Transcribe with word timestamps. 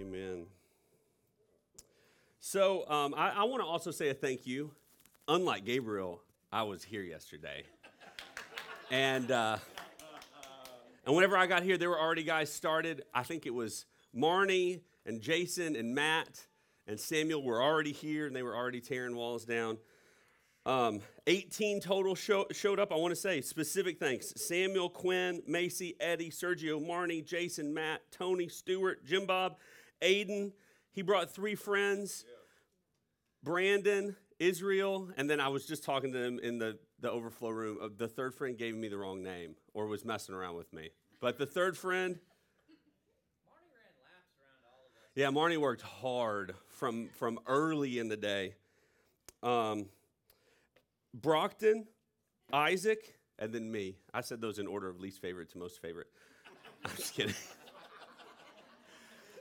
Amen. 0.00 0.46
So 2.38 2.88
um, 2.88 3.12
I, 3.14 3.30
I 3.30 3.44
want 3.44 3.62
to 3.62 3.66
also 3.66 3.90
say 3.90 4.08
a 4.08 4.14
thank 4.14 4.46
you. 4.46 4.70
Unlike 5.28 5.66
Gabriel, 5.66 6.22
I 6.50 6.62
was 6.62 6.82
here 6.82 7.02
yesterday. 7.02 7.64
and, 8.90 9.30
uh, 9.30 9.58
and 11.04 11.14
whenever 11.14 11.36
I 11.36 11.46
got 11.46 11.64
here, 11.64 11.76
there 11.76 11.90
were 11.90 12.00
already 12.00 12.22
guys 12.22 12.50
started. 12.50 13.02
I 13.12 13.24
think 13.24 13.44
it 13.44 13.52
was 13.52 13.84
Marnie 14.16 14.80
and 15.04 15.20
Jason 15.20 15.76
and 15.76 15.94
Matt 15.94 16.46
and 16.86 16.98
Samuel 16.98 17.42
were 17.42 17.62
already 17.62 17.92
here 17.92 18.26
and 18.26 18.34
they 18.34 18.42
were 18.42 18.56
already 18.56 18.80
tearing 18.80 19.14
walls 19.14 19.44
down. 19.44 19.76
Um, 20.64 21.00
18 21.26 21.80
total 21.80 22.14
show, 22.14 22.46
showed 22.52 22.80
up. 22.80 22.90
I 22.90 22.96
want 22.96 23.12
to 23.12 23.20
say 23.20 23.42
specific 23.42 23.98
thanks 23.98 24.32
Samuel, 24.36 24.88
Quinn, 24.88 25.42
Macy, 25.46 25.94
Eddie, 26.00 26.30
Sergio, 26.30 26.80
Marnie, 26.82 27.22
Jason, 27.22 27.74
Matt, 27.74 28.00
Tony, 28.10 28.48
Stewart, 28.48 29.04
Jim 29.04 29.26
Bob, 29.26 29.56
Aiden. 30.02 30.52
He 30.92 31.02
brought 31.02 31.30
three 31.30 31.54
friends 31.54 32.24
Brandon, 33.42 34.16
Israel, 34.38 35.10
and 35.16 35.28
then 35.28 35.40
I 35.40 35.48
was 35.48 35.66
just 35.66 35.84
talking 35.84 36.12
to 36.12 36.18
them 36.18 36.38
in 36.42 36.58
the, 36.58 36.78
the 37.00 37.10
overflow 37.10 37.50
room. 37.50 37.78
Uh, 37.82 37.88
the 37.96 38.08
third 38.08 38.34
friend 38.34 38.56
gave 38.58 38.74
me 38.74 38.88
the 38.88 38.98
wrong 38.98 39.22
name 39.22 39.54
or 39.72 39.86
was 39.86 40.04
messing 40.04 40.34
around 40.34 40.56
with 40.56 40.72
me. 40.72 40.90
But 41.20 41.38
the 41.38 41.46
third 41.46 41.76
friend, 41.76 42.18
yeah, 45.14 45.28
Marnie 45.28 45.58
worked 45.58 45.82
hard 45.82 46.54
from, 46.68 47.08
from 47.08 47.38
early 47.46 47.98
in 47.98 48.08
the 48.08 48.16
day. 48.16 48.54
Um, 49.42 49.86
Brockton, 51.14 51.86
Isaac, 52.52 53.14
and 53.38 53.52
then 53.52 53.70
me. 53.70 53.96
I 54.14 54.20
said 54.20 54.40
those 54.40 54.58
in 54.58 54.66
order 54.66 54.88
of 54.88 55.00
least 55.00 55.20
favorite 55.20 55.50
to 55.52 55.58
most 55.58 55.80
favorite. 55.80 56.08
I'm 56.84 56.96
just 56.96 57.14
kidding. 57.14 57.34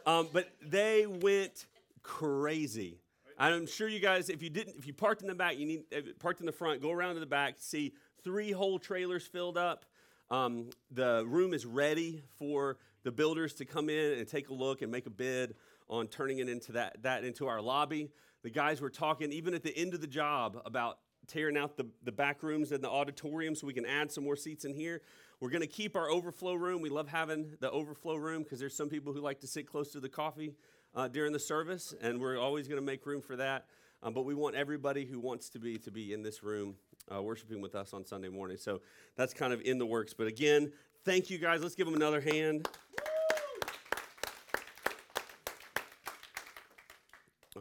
Um, 0.10 0.28
but 0.34 0.50
they 0.60 1.06
went 1.06 1.68
crazy. 2.02 2.98
I'm 3.38 3.68
sure 3.68 3.88
you 3.88 4.00
guys, 4.00 4.30
if 4.30 4.42
you 4.42 4.50
didn't, 4.50 4.76
if 4.78 4.88
you 4.88 4.94
parked 4.94 5.22
in 5.22 5.28
the 5.28 5.36
back, 5.36 5.58
you 5.60 5.68
need 5.68 6.20
parked 6.20 6.40
in 6.40 6.48
the 6.48 6.52
front. 6.52 6.82
Go 6.82 6.92
around 6.92 7.14
to 7.14 7.20
the 7.20 7.28
back, 7.28 7.56
see 7.60 7.94
three 8.24 8.52
whole 8.52 8.80
trailers 8.80 9.28
filled 9.28 9.56
up. 9.56 9.86
Um, 10.32 10.72
the 10.90 11.24
room 11.28 11.54
is 11.54 11.64
ready 11.64 12.24
for 12.40 12.78
the 13.04 13.12
builders 13.12 13.54
to 13.56 13.66
come 13.66 13.88
in 13.88 14.18
and 14.18 14.28
take 14.28 14.50
a 14.50 14.54
look 14.54 14.82
and 14.82 14.92
make 14.92 15.06
a 15.06 15.12
bid 15.12 15.54
on 15.90 16.08
turning 16.08 16.40
it 16.40 16.50
into 16.50 16.72
that, 16.72 17.02
that 17.04 17.24
into 17.24 17.46
our 17.46 17.62
lobby. 17.62 18.10
The 18.42 18.50
guys 18.50 18.82
were 18.82 18.90
talking 18.90 19.32
even 19.32 19.54
at 19.54 19.62
the 19.62 19.78
end 19.78 19.94
of 19.94 20.02
the 20.02 20.08
job 20.08 20.60
about 20.66 20.98
tearing 21.28 21.56
out 21.56 21.78
the, 21.78 21.86
the 22.04 22.12
back 22.12 22.42
rooms 22.42 22.72
and 22.72 22.84
the 22.84 22.90
auditorium 22.90 23.54
so 23.54 23.68
we 23.68 23.74
can 23.74 23.86
add 23.86 24.12
some 24.12 24.24
more 24.24 24.36
seats 24.36 24.66
in 24.66 24.74
here. 24.74 25.02
We're 25.42 25.50
going 25.50 25.62
to 25.62 25.68
keep 25.68 25.96
our 25.96 26.10
overflow 26.10 26.56
room. 26.56 26.82
We 26.82 26.90
love 26.90 27.08
having 27.08 27.56
the 27.62 27.72
overflow 27.72 28.16
room 28.16 28.44
because 28.44 28.60
there's 28.60 28.76
some 28.76 28.90
people 28.90 29.14
who 29.14 29.22
like 29.22 29.40
to 29.40 29.48
sit 29.48 29.68
close 29.68 29.90
to 29.94 30.02
the 30.02 30.10
coffee 30.10 30.54
uh, 30.94 31.08
during 31.08 31.32
the 31.32 31.40
service, 31.40 31.94
and 32.02 32.20
we're 32.20 32.38
always 32.38 32.68
going 32.68 32.80
to 32.80 32.86
make 32.86 33.06
room 33.06 33.22
for 33.22 33.38
that. 33.38 33.66
Um, 34.04 34.14
but 34.14 34.26
we 34.26 34.36
want 34.36 34.58
everybody 34.58 35.06
who 35.06 35.18
wants 35.18 35.48
to 35.52 35.60
be 35.60 35.78
to 35.78 35.92
be 35.92 36.12
in 36.12 36.24
this 36.24 36.44
room 36.44 36.76
uh, 37.14 37.22
worshiping 37.22 37.62
with 37.62 37.74
us 37.74 37.94
on 37.94 38.06
Sunday 38.06 38.28
morning. 38.28 38.58
So 38.58 38.82
that's 39.16 39.34
kind 39.34 39.54
of 39.54 39.62
in 39.62 39.78
the 39.78 39.86
works. 39.86 40.14
But 40.14 40.28
again, 40.28 40.74
thank 41.06 41.30
you 41.30 41.38
guys. 41.38 41.62
Let's 41.62 41.76
give 41.76 41.86
them 41.86 41.96
another 41.96 42.20
hand. 42.20 42.68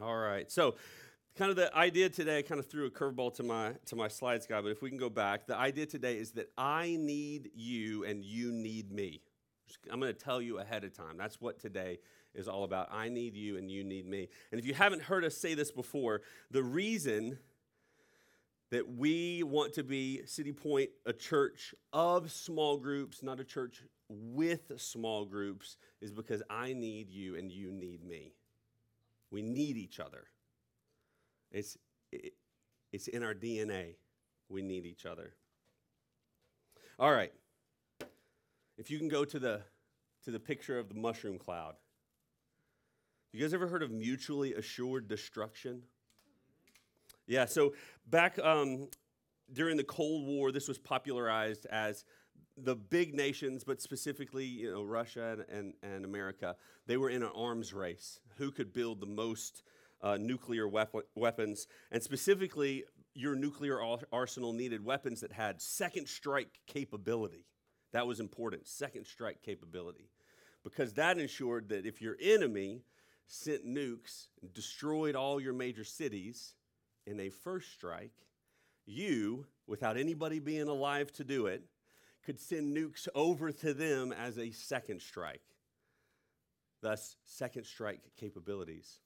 All 0.01 0.17
right. 0.17 0.51
So 0.51 0.75
kind 1.35 1.49
of 1.49 1.55
the 1.55 1.75
idea 1.75 2.09
today 2.09 2.39
I 2.39 2.41
kind 2.41 2.59
of 2.59 2.67
threw 2.67 2.85
a 2.85 2.89
curveball 2.89 3.33
to 3.35 3.43
my 3.43 3.73
to 3.85 3.95
my 3.95 4.07
slides 4.07 4.45
guy 4.45 4.61
but 4.61 4.71
if 4.71 4.81
we 4.81 4.89
can 4.89 4.97
go 4.97 5.09
back 5.09 5.47
the 5.47 5.55
idea 5.55 5.85
today 5.85 6.17
is 6.17 6.31
that 6.31 6.51
i 6.57 6.97
need 6.99 7.51
you 7.55 8.03
and 8.05 8.23
you 8.23 8.51
need 8.51 8.91
me. 8.91 9.21
I'm 9.91 9.99
going 9.99 10.13
to 10.13 10.19
tell 10.19 10.41
you 10.41 10.59
ahead 10.59 10.83
of 10.83 10.93
time. 10.93 11.17
That's 11.17 11.39
what 11.39 11.59
today 11.59 11.99
is 12.33 12.47
all 12.47 12.63
about. 12.63 12.89
I 12.91 13.09
need 13.09 13.35
you 13.35 13.57
and 13.57 13.69
you 13.69 13.83
need 13.83 14.07
me. 14.07 14.27
And 14.51 14.59
if 14.59 14.65
you 14.65 14.73
haven't 14.73 15.03
heard 15.03 15.23
us 15.23 15.37
say 15.37 15.53
this 15.53 15.71
before 15.71 16.21
the 16.51 16.63
reason 16.63 17.37
that 18.71 18.87
we 18.87 19.43
want 19.43 19.73
to 19.73 19.83
be 19.83 20.21
city 20.25 20.51
point 20.51 20.89
a 21.05 21.13
church 21.13 21.73
of 21.91 22.31
small 22.31 22.77
groups 22.77 23.23
not 23.23 23.39
a 23.39 23.43
church 23.43 23.81
with 24.09 24.71
small 24.77 25.25
groups 25.25 25.77
is 26.01 26.11
because 26.11 26.43
i 26.51 26.71
need 26.73 27.09
you 27.09 27.35
and 27.35 27.51
you 27.51 27.71
need 27.71 28.03
me. 28.03 28.33
We 29.31 29.41
need 29.41 29.77
each 29.77 29.99
other 29.99 30.25
it's, 31.51 31.77
it, 32.11 32.33
it's 32.91 33.07
in 33.07 33.23
our 33.23 33.33
DNA. 33.33 33.95
We 34.49 34.61
need 34.61 34.85
each 34.85 35.05
other. 35.05 35.33
All 36.97 37.11
right. 37.11 37.31
If 38.77 38.89
you 38.89 38.97
can 38.97 39.07
go 39.07 39.25
to 39.25 39.39
the, 39.39 39.61
to 40.25 40.31
the 40.31 40.39
picture 40.39 40.77
of 40.77 40.89
the 40.89 40.95
mushroom 40.95 41.37
cloud. 41.37 41.75
You 43.31 43.41
guys 43.41 43.53
ever 43.53 43.67
heard 43.67 43.83
of 43.83 43.91
mutually 43.91 44.53
assured 44.55 45.07
destruction? 45.07 45.83
Yeah, 47.27 47.45
so 47.45 47.73
back 48.07 48.39
um, 48.39 48.87
during 49.53 49.77
the 49.77 49.83
Cold 49.83 50.25
War, 50.25 50.51
this 50.51 50.67
was 50.67 50.79
popularized 50.79 51.67
as 51.67 52.05
the 52.57 52.75
big 52.75 53.13
nations, 53.13 53.63
but 53.63 53.81
specifically, 53.81 54.45
you 54.45 54.71
know, 54.71 54.83
Russia 54.83 55.37
and, 55.49 55.59
and, 55.59 55.73
and 55.83 56.05
America, 56.05 56.55
they 56.87 56.97
were 56.97 57.09
in 57.09 57.21
an 57.21 57.29
arms 57.35 57.73
race. 57.73 58.19
Who 58.37 58.51
could 58.51 58.73
build 58.73 58.99
the 58.99 59.05
most 59.05 59.63
uh, 60.01 60.17
nuclear 60.19 60.67
weapon, 60.67 61.01
weapons, 61.15 61.67
and 61.91 62.01
specifically, 62.01 62.83
your 63.13 63.35
nuclear 63.35 63.79
arsenal 64.11 64.53
needed 64.53 64.83
weapons 64.83 65.21
that 65.21 65.33
had 65.33 65.61
second 65.61 66.07
strike 66.07 66.59
capability. 66.67 67.45
That 67.91 68.07
was 68.07 68.19
important, 68.19 68.67
second 68.67 69.05
strike 69.05 69.41
capability, 69.41 70.09
because 70.63 70.93
that 70.93 71.17
ensured 71.17 71.69
that 71.69 71.85
if 71.85 72.01
your 72.01 72.15
enemy 72.21 72.83
sent 73.27 73.65
nukes 73.65 74.27
and 74.41 74.53
destroyed 74.53 75.15
all 75.15 75.39
your 75.41 75.53
major 75.53 75.83
cities 75.83 76.53
in 77.05 77.19
a 77.19 77.29
first 77.29 77.71
strike, 77.73 78.13
you, 78.85 79.45
without 79.67 79.97
anybody 79.97 80.39
being 80.39 80.67
alive 80.67 81.11
to 81.13 81.23
do 81.23 81.47
it, 81.47 81.63
could 82.25 82.39
send 82.39 82.75
nukes 82.75 83.07
over 83.15 83.51
to 83.51 83.73
them 83.73 84.11
as 84.11 84.37
a 84.37 84.51
second 84.51 85.01
strike. 85.01 85.41
Thus, 86.81 87.17
second 87.25 87.65
strike 87.65 88.01
capabilities. 88.17 88.99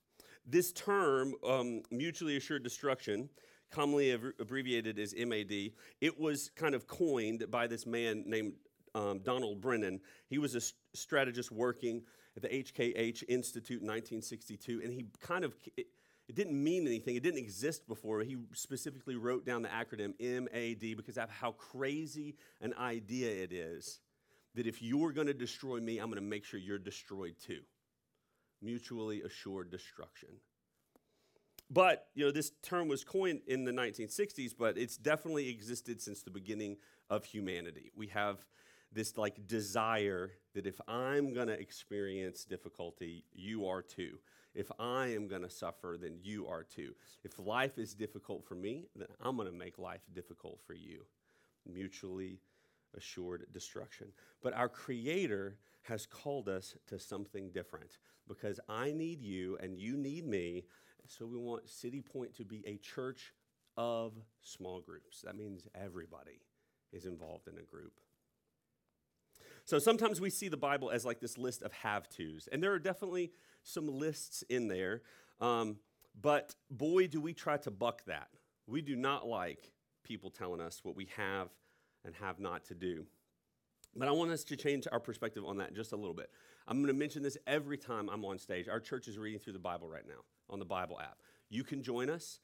This 0.46 0.74
term, 0.74 1.34
um, 1.48 1.84
mutually 1.90 2.36
assured 2.36 2.64
destruction, 2.64 3.30
commonly 3.72 4.12
abbreviated 4.12 5.00
as 5.00 5.16
MAD, 5.16 5.72
it 6.02 6.20
was 6.20 6.52
kind 6.56 6.76
of 6.76 6.88
coined 6.88 7.50
by 7.50 7.68
this 7.68 7.86
man 7.86 8.24
named 8.28 8.54
um, 8.94 9.20
Donald 9.20 9.62
Brennan. 9.62 10.00
He 10.28 10.38
was 10.38 10.56
a 10.56 10.62
strategist 10.96 11.52
working 11.52 12.04
at 12.36 12.44
the 12.44 12.50
HKH 12.50 13.24
Institute 13.30 13.82
in 13.82 13.88
1962, 13.88 14.82
and 14.84 14.94
he 14.94 15.06
kind 15.20 15.44
of, 15.44 15.56
it 15.78 16.36
didn't 16.36 16.62
mean 16.62 16.86
anything. 16.86 17.16
It 17.16 17.24
didn't 17.24 17.40
exist 17.40 17.88
before. 17.88 18.22
He 18.22 18.38
specifically 18.54 19.16
wrote 19.16 19.46
down 19.46 19.62
the 19.62 19.70
acronym 19.70 20.14
MAD 20.20 20.98
because 20.98 21.18
of 21.18 21.30
how 21.30 21.54
crazy 21.54 22.36
an 22.62 22.74
idea 22.78 23.30
it 23.44 23.52
is 23.52 24.00
that 24.56 24.68
if 24.68 24.82
you're 24.82 25.12
going 25.12 25.28
to 25.28 25.34
destroy 25.34 25.80
me, 25.80 25.98
I'm 25.98 26.08
going 26.08 26.22
to 26.22 26.30
make 26.30 26.46
sure 26.46 26.60
you're 26.60 26.78
destroyed 26.78 27.36
too 27.44 27.62
mutually 28.64 29.22
assured 29.22 29.70
destruction. 29.70 30.30
But, 31.70 32.08
you 32.14 32.26
know, 32.26 32.32
this 32.32 32.52
term 32.62 32.88
was 32.88 33.04
coined 33.04 33.42
in 33.48 33.66
the 33.66 33.72
1960s, 33.72 34.54
but 34.58 34.78
it's 34.78 34.98
definitely 34.98 35.50
existed 35.50 36.02
since 36.02 36.22
the 36.22 36.30
beginning 36.30 36.78
of 37.10 37.26
humanity. 37.26 37.92
We 37.96 38.08
have 38.08 38.46
this 38.92 39.18
like 39.18 39.48
desire 39.48 40.32
that 40.54 40.68
if 40.68 40.80
I'm 40.88 41.34
going 41.34 41.48
to 41.48 41.60
experience 41.60 42.46
difficulty, 42.46 43.26
you 43.34 43.66
are 43.66 43.82
too. 43.82 44.20
If 44.54 44.72
I 44.78 45.08
am 45.08 45.28
going 45.28 45.42
to 45.42 45.50
suffer, 45.50 45.98
then 46.00 46.20
you 46.22 46.48
are 46.48 46.64
too. 46.64 46.94
If 47.24 47.40
life 47.40 47.80
is 47.80 47.96
difficult 47.96 48.46
for 48.46 48.54
me, 48.54 48.86
then 48.96 49.08
I'm 49.20 49.36
going 49.36 49.52
to 49.52 49.58
make 49.58 49.80
life 49.80 50.02
difficult 50.14 50.60
for 50.68 50.76
you. 50.76 51.06
Mutually 51.66 52.40
assured 52.96 53.48
destruction. 53.52 54.10
But 54.44 54.54
our 54.54 54.70
Creator 54.70 55.58
has 55.84 56.06
called 56.06 56.50
us 56.50 56.76
to 56.88 57.00
something 57.00 57.52
different 57.52 57.98
because 58.28 58.60
I 58.70 58.92
need 58.92 59.22
you 59.22 59.58
and 59.62 59.78
you 59.78 59.98
need 59.98 60.26
me. 60.26 60.66
So 61.08 61.26
we 61.26 61.38
want 61.38 61.70
City 61.70 62.02
Point 62.02 62.36
to 62.38 62.46
be 62.46 62.64
a 62.66 62.78
church 62.78 63.34
of 63.76 64.14
small 64.42 64.80
groups. 64.80 65.22
That 65.22 65.36
means 65.36 65.68
everybody 65.76 66.40
is 66.92 67.06
involved 67.06 67.48
in 67.48 67.58
a 67.58 67.64
group. 67.64 67.94
So 69.66 69.80
sometimes 69.80 70.20
we 70.20 70.30
see 70.30 70.50
the 70.50 70.58
Bible 70.58 70.90
as 70.92 71.06
like 71.06 71.20
this 71.20 71.38
list 71.38 71.62
of 71.64 71.72
have 71.74 72.10
tos, 72.10 72.50
and 72.52 72.62
there 72.62 72.74
are 72.74 72.80
definitely 72.80 73.32
some 73.64 73.88
lists 73.88 74.44
in 74.50 74.68
there. 74.68 75.02
Um, 75.40 75.78
but 76.22 76.56
boy, 76.70 77.08
do 77.08 77.22
we 77.22 77.34
try 77.34 77.58
to 77.58 77.72
buck 77.72 78.04
that. 78.06 78.28
We 78.68 78.82
do 78.82 78.96
not 78.96 79.28
like 79.28 79.72
people 80.04 80.30
telling 80.30 80.62
us 80.62 80.82
what 80.84 80.96
we 80.96 81.08
have 81.18 81.50
and 82.06 82.14
have 82.16 82.40
not 82.40 82.66
to 82.66 82.76
do. 82.76 83.06
But 83.96 84.08
I 84.08 84.12
want 84.12 84.32
us 84.32 84.44
to 84.46 84.56
change 84.56 84.88
our 84.92 85.00
perspective 85.00 85.44
on 85.46 85.58
that 85.58 85.76
just 85.76 85.92
a 85.92 85.96
little 85.96 86.14
bit. 86.14 86.32
I'm 86.68 86.78
going 86.78 86.88
to 86.88 87.00
mention 87.00 87.22
this 87.22 87.38
every 87.46 87.78
time 87.78 88.10
I'm 88.10 88.26
on 88.26 88.40
stage. 88.40 88.68
Our 88.68 88.80
church 88.80 89.08
is 89.08 89.18
reading 89.18 89.40
through 89.40 89.54
the 89.54 89.60
Bible 89.60 89.88
right 89.88 90.08
now 90.08 90.22
on 90.50 90.60
the 90.60 90.66
Bible 90.66 91.00
app. 91.00 91.18
You 91.50 91.64
can 91.64 91.84
join 91.84 92.10
us, 92.10 92.40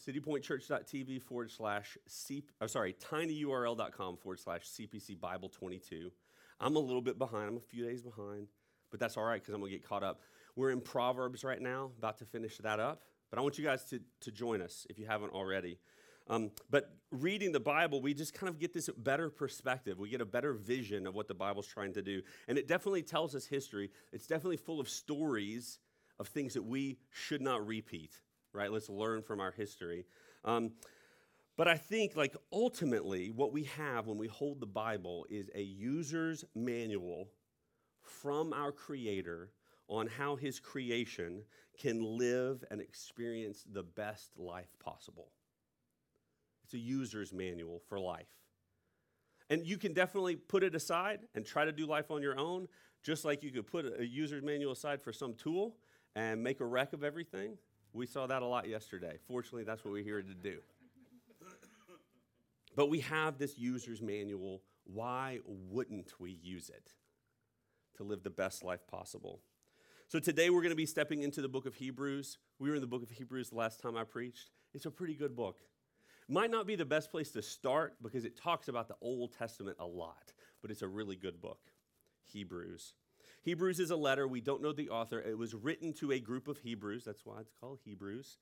citypointchurch.tv 0.00 1.22
forward 1.22 1.50
slash, 1.50 1.98
C, 2.06 2.44
oh, 2.60 2.66
sorry, 2.66 2.94
tinyurl.com 2.94 4.16
forward 4.16 4.38
slash 4.38 4.62
CPC 4.62 5.18
Bible 5.18 5.48
22. 5.48 6.12
I'm 6.60 6.76
a 6.76 6.78
little 6.78 7.02
bit 7.02 7.18
behind. 7.18 7.48
I'm 7.48 7.56
a 7.56 7.60
few 7.60 7.84
days 7.84 8.02
behind, 8.02 8.46
but 8.90 9.00
that's 9.00 9.16
all 9.16 9.24
right 9.24 9.40
because 9.40 9.54
I'm 9.54 9.60
going 9.60 9.72
to 9.72 9.78
get 9.78 9.86
caught 9.86 10.04
up. 10.04 10.20
We're 10.54 10.70
in 10.70 10.80
Proverbs 10.80 11.42
right 11.42 11.60
now, 11.60 11.90
about 11.98 12.18
to 12.18 12.24
finish 12.24 12.58
that 12.58 12.78
up. 12.78 13.02
But 13.30 13.38
I 13.38 13.42
want 13.42 13.58
you 13.58 13.64
guys 13.64 13.84
to, 13.84 14.00
to 14.20 14.30
join 14.30 14.60
us 14.60 14.86
if 14.90 14.98
you 14.98 15.06
haven't 15.06 15.32
already. 15.32 15.78
Um, 16.28 16.50
but 16.70 16.94
reading 17.10 17.52
the 17.52 17.60
Bible, 17.60 18.00
we 18.00 18.14
just 18.14 18.34
kind 18.34 18.48
of 18.48 18.58
get 18.58 18.72
this 18.72 18.88
better 18.96 19.28
perspective. 19.28 19.98
We 19.98 20.08
get 20.08 20.20
a 20.20 20.26
better 20.26 20.52
vision 20.52 21.06
of 21.06 21.14
what 21.14 21.28
the 21.28 21.34
Bible's 21.34 21.66
trying 21.66 21.92
to 21.94 22.02
do. 22.02 22.22
And 22.48 22.58
it 22.58 22.68
definitely 22.68 23.02
tells 23.02 23.34
us 23.34 23.44
history. 23.46 23.90
It's 24.12 24.26
definitely 24.26 24.56
full 24.56 24.80
of 24.80 24.88
stories 24.88 25.78
of 26.18 26.28
things 26.28 26.54
that 26.54 26.62
we 26.62 26.98
should 27.10 27.42
not 27.42 27.66
repeat, 27.66 28.20
right? 28.52 28.70
Let's 28.70 28.88
learn 28.88 29.22
from 29.22 29.40
our 29.40 29.50
history. 29.50 30.06
Um, 30.44 30.72
but 31.56 31.68
I 31.68 31.76
think, 31.76 32.16
like, 32.16 32.34
ultimately, 32.52 33.30
what 33.30 33.52
we 33.52 33.64
have 33.64 34.06
when 34.06 34.16
we 34.16 34.28
hold 34.28 34.60
the 34.60 34.66
Bible 34.66 35.26
is 35.28 35.50
a 35.54 35.62
user's 35.62 36.44
manual 36.54 37.28
from 38.02 38.52
our 38.52 38.72
Creator 38.72 39.50
on 39.88 40.06
how 40.06 40.36
His 40.36 40.58
creation 40.58 41.42
can 41.78 42.02
live 42.02 42.64
and 42.70 42.80
experience 42.80 43.64
the 43.70 43.82
best 43.82 44.30
life 44.38 44.74
possible. 44.82 45.28
A 46.74 46.78
user's 46.78 47.32
manual 47.32 47.80
for 47.88 47.98
life. 47.98 48.28
And 49.50 49.66
you 49.66 49.76
can 49.76 49.92
definitely 49.92 50.36
put 50.36 50.62
it 50.62 50.74
aside 50.74 51.20
and 51.34 51.44
try 51.44 51.64
to 51.64 51.72
do 51.72 51.86
life 51.86 52.10
on 52.10 52.22
your 52.22 52.38
own, 52.38 52.68
just 53.02 53.24
like 53.24 53.42
you 53.42 53.50
could 53.50 53.66
put 53.66 53.84
a 53.98 54.06
user's 54.06 54.42
manual 54.42 54.72
aside 54.72 55.02
for 55.02 55.12
some 55.12 55.34
tool 55.34 55.76
and 56.14 56.42
make 56.42 56.60
a 56.60 56.64
wreck 56.64 56.92
of 56.92 57.04
everything. 57.04 57.58
We 57.92 58.06
saw 58.06 58.26
that 58.26 58.42
a 58.42 58.46
lot 58.46 58.68
yesterday. 58.68 59.18
Fortunately, 59.26 59.64
that's 59.64 59.84
what 59.84 59.92
we're 59.92 60.04
here 60.04 60.22
to 60.22 60.34
do. 60.34 60.60
But 62.74 62.88
we 62.88 63.00
have 63.00 63.38
this 63.38 63.58
user's 63.58 64.00
manual. 64.00 64.62
Why 64.84 65.40
wouldn't 65.44 66.18
we 66.18 66.38
use 66.42 66.70
it 66.70 66.94
to 67.96 68.04
live 68.04 68.22
the 68.22 68.30
best 68.30 68.64
life 68.64 68.86
possible? 68.86 69.40
So 70.08 70.18
today 70.18 70.48
we're 70.48 70.62
going 70.62 70.70
to 70.70 70.76
be 70.76 70.86
stepping 70.86 71.22
into 71.22 71.42
the 71.42 71.48
book 71.48 71.66
of 71.66 71.74
Hebrews. 71.74 72.38
We 72.58 72.70
were 72.70 72.76
in 72.76 72.80
the 72.80 72.86
book 72.86 73.02
of 73.02 73.10
Hebrews 73.10 73.50
the 73.50 73.56
last 73.56 73.80
time 73.80 73.96
I 73.96 74.04
preached. 74.04 74.50
It's 74.72 74.86
a 74.86 74.90
pretty 74.90 75.14
good 75.14 75.36
book. 75.36 75.58
Might 76.28 76.50
not 76.50 76.66
be 76.66 76.76
the 76.76 76.84
best 76.84 77.10
place 77.10 77.30
to 77.32 77.42
start 77.42 77.94
because 78.02 78.24
it 78.24 78.36
talks 78.36 78.68
about 78.68 78.88
the 78.88 78.96
Old 79.00 79.32
Testament 79.36 79.76
a 79.80 79.86
lot, 79.86 80.32
but 80.60 80.70
it's 80.70 80.82
a 80.82 80.88
really 80.88 81.16
good 81.16 81.40
book. 81.40 81.60
Hebrews. 82.32 82.94
Hebrews 83.42 83.80
is 83.80 83.90
a 83.90 83.96
letter. 83.96 84.28
We 84.28 84.40
don't 84.40 84.62
know 84.62 84.72
the 84.72 84.90
author. 84.90 85.20
It 85.20 85.36
was 85.36 85.54
written 85.54 85.92
to 85.94 86.12
a 86.12 86.20
group 86.20 86.48
of 86.48 86.58
Hebrews. 86.58 87.04
That's 87.04 87.26
why 87.26 87.40
it's 87.40 87.52
called 87.60 87.80
Hebrews. 87.84 88.38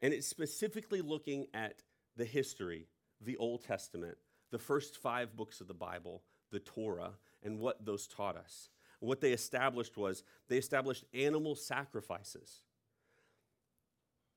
And 0.00 0.14
it's 0.14 0.28
specifically 0.28 1.00
looking 1.00 1.46
at 1.52 1.82
the 2.16 2.24
history, 2.24 2.86
the 3.20 3.36
Old 3.36 3.64
Testament, 3.64 4.16
the 4.50 4.58
first 4.58 4.96
five 4.96 5.36
books 5.36 5.60
of 5.60 5.66
the 5.66 5.74
Bible, 5.74 6.22
the 6.52 6.60
Torah, 6.60 7.12
and 7.42 7.58
what 7.58 7.84
those 7.84 8.06
taught 8.06 8.36
us. 8.36 8.70
What 9.00 9.20
they 9.20 9.32
established 9.32 9.96
was 9.96 10.22
they 10.48 10.56
established 10.56 11.04
animal 11.12 11.54
sacrifices. 11.54 12.62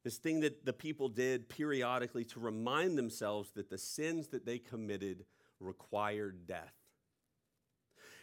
This 0.04 0.18
thing 0.18 0.40
that 0.40 0.66
the 0.66 0.74
people 0.74 1.10
did 1.10 1.48
periodically 1.48 2.24
to 2.26 2.40
remind 2.40 2.98
themselves 2.98 3.52
that 3.52 3.70
the 3.70 3.78
sins 3.78 4.30
that 4.30 4.46
they 4.46 4.58
committed 4.58 5.26
required 5.60 6.48
death. 6.48 6.74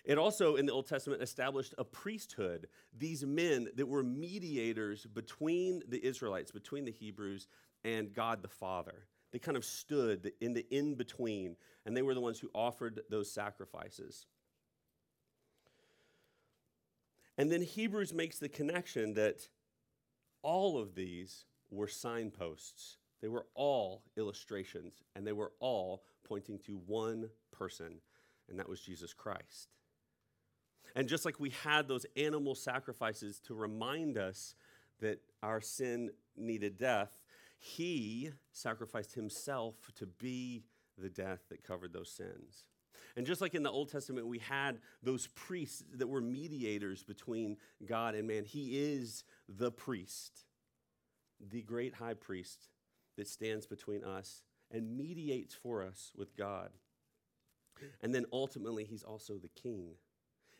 It 0.04 0.18
also, 0.18 0.56
in 0.56 0.66
the 0.66 0.72
Old 0.72 0.88
Testament, 0.88 1.22
established 1.22 1.74
a 1.76 1.84
priesthood, 1.84 2.68
these 2.96 3.24
men 3.24 3.68
that 3.76 3.86
were 3.86 4.02
mediators 4.02 5.04
between 5.04 5.82
the 5.86 6.04
Israelites, 6.04 6.50
between 6.50 6.84
the 6.84 6.90
Hebrews, 6.90 7.46
and 7.84 8.12
God 8.14 8.42
the 8.42 8.48
Father. 8.48 9.06
They 9.32 9.38
kind 9.38 9.56
of 9.56 9.64
stood 9.64 10.32
in 10.40 10.54
the 10.54 10.66
in 10.70 10.94
between, 10.94 11.56
and 11.84 11.96
they 11.96 12.02
were 12.02 12.14
the 12.14 12.20
ones 12.20 12.40
who 12.40 12.50
offered 12.54 13.00
those 13.10 13.30
sacrifices. 13.30 14.26
And 17.36 17.52
then 17.52 17.62
Hebrews 17.62 18.14
makes 18.14 18.38
the 18.38 18.48
connection 18.48 19.14
that 19.14 19.48
all 20.42 20.78
of 20.78 20.94
these 20.94 21.44
were 21.70 21.88
signposts. 21.88 22.96
They 23.20 23.28
were 23.28 23.46
all 23.54 24.02
illustrations, 24.16 25.02
and 25.14 25.26
they 25.26 25.32
were 25.32 25.52
all 25.60 26.02
pointing 26.24 26.58
to 26.60 26.80
one 26.86 27.30
person, 27.50 28.00
and 28.48 28.58
that 28.58 28.68
was 28.68 28.80
Jesus 28.80 29.12
Christ. 29.12 29.68
And 30.94 31.08
just 31.08 31.24
like 31.24 31.38
we 31.38 31.50
had 31.50 31.88
those 31.88 32.06
animal 32.16 32.54
sacrifices 32.54 33.40
to 33.40 33.54
remind 33.54 34.18
us 34.18 34.54
that 35.00 35.20
our 35.42 35.60
sin 35.60 36.10
needed 36.36 36.78
death, 36.78 37.20
he 37.58 38.30
sacrificed 38.52 39.14
himself 39.14 39.74
to 39.96 40.06
be 40.06 40.64
the 40.96 41.08
death 41.08 41.40
that 41.50 41.62
covered 41.62 41.92
those 41.92 42.10
sins. 42.10 42.64
And 43.16 43.26
just 43.26 43.40
like 43.40 43.54
in 43.54 43.62
the 43.62 43.70
Old 43.70 43.90
Testament, 43.90 44.26
we 44.26 44.38
had 44.38 44.78
those 45.02 45.28
priests 45.28 45.84
that 45.94 46.08
were 46.08 46.20
mediators 46.20 47.02
between 47.02 47.56
God 47.84 48.14
and 48.14 48.28
man, 48.28 48.44
he 48.44 48.78
is 48.78 49.24
the 49.48 49.72
priest, 49.72 50.44
the 51.40 51.62
great 51.62 51.94
high 51.94 52.14
priest 52.14 52.68
that 53.16 53.28
stands 53.28 53.66
between 53.66 54.04
us 54.04 54.42
and 54.70 54.96
mediates 54.96 55.54
for 55.54 55.82
us 55.82 56.12
with 56.16 56.36
God. 56.36 56.70
And 58.02 58.14
then 58.14 58.26
ultimately, 58.32 58.84
he's 58.84 59.04
also 59.04 59.38
the 59.38 59.48
king 59.48 59.94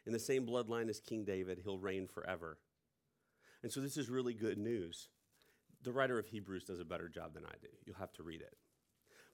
in 0.09 0.15
the 0.15 0.19
same 0.19 0.47
bloodline 0.47 0.89
as 0.89 1.01
King 1.01 1.23
David, 1.23 1.61
he'll 1.63 1.79
reign 1.79 2.07
forever. 2.07 2.57
And 3.63 3.71
so 3.71 3.81
this 3.81 3.99
is 3.99 4.09
really 4.09 4.33
good 4.33 4.57
news. 4.57 5.09
The 5.83 5.93
writer 5.93 6.19
of 6.19 6.27
Hebrews 6.27 6.65
does 6.65 6.81
a 6.81 6.85
better 6.85 7.11
job 7.11 7.35
than 7.35 7.45
I 7.45 7.53
do. 7.61 7.69
You'll 7.85 7.97
have 7.97 8.15
to 8.15 8.23
read 8.23 8.41
it. 8.41 8.57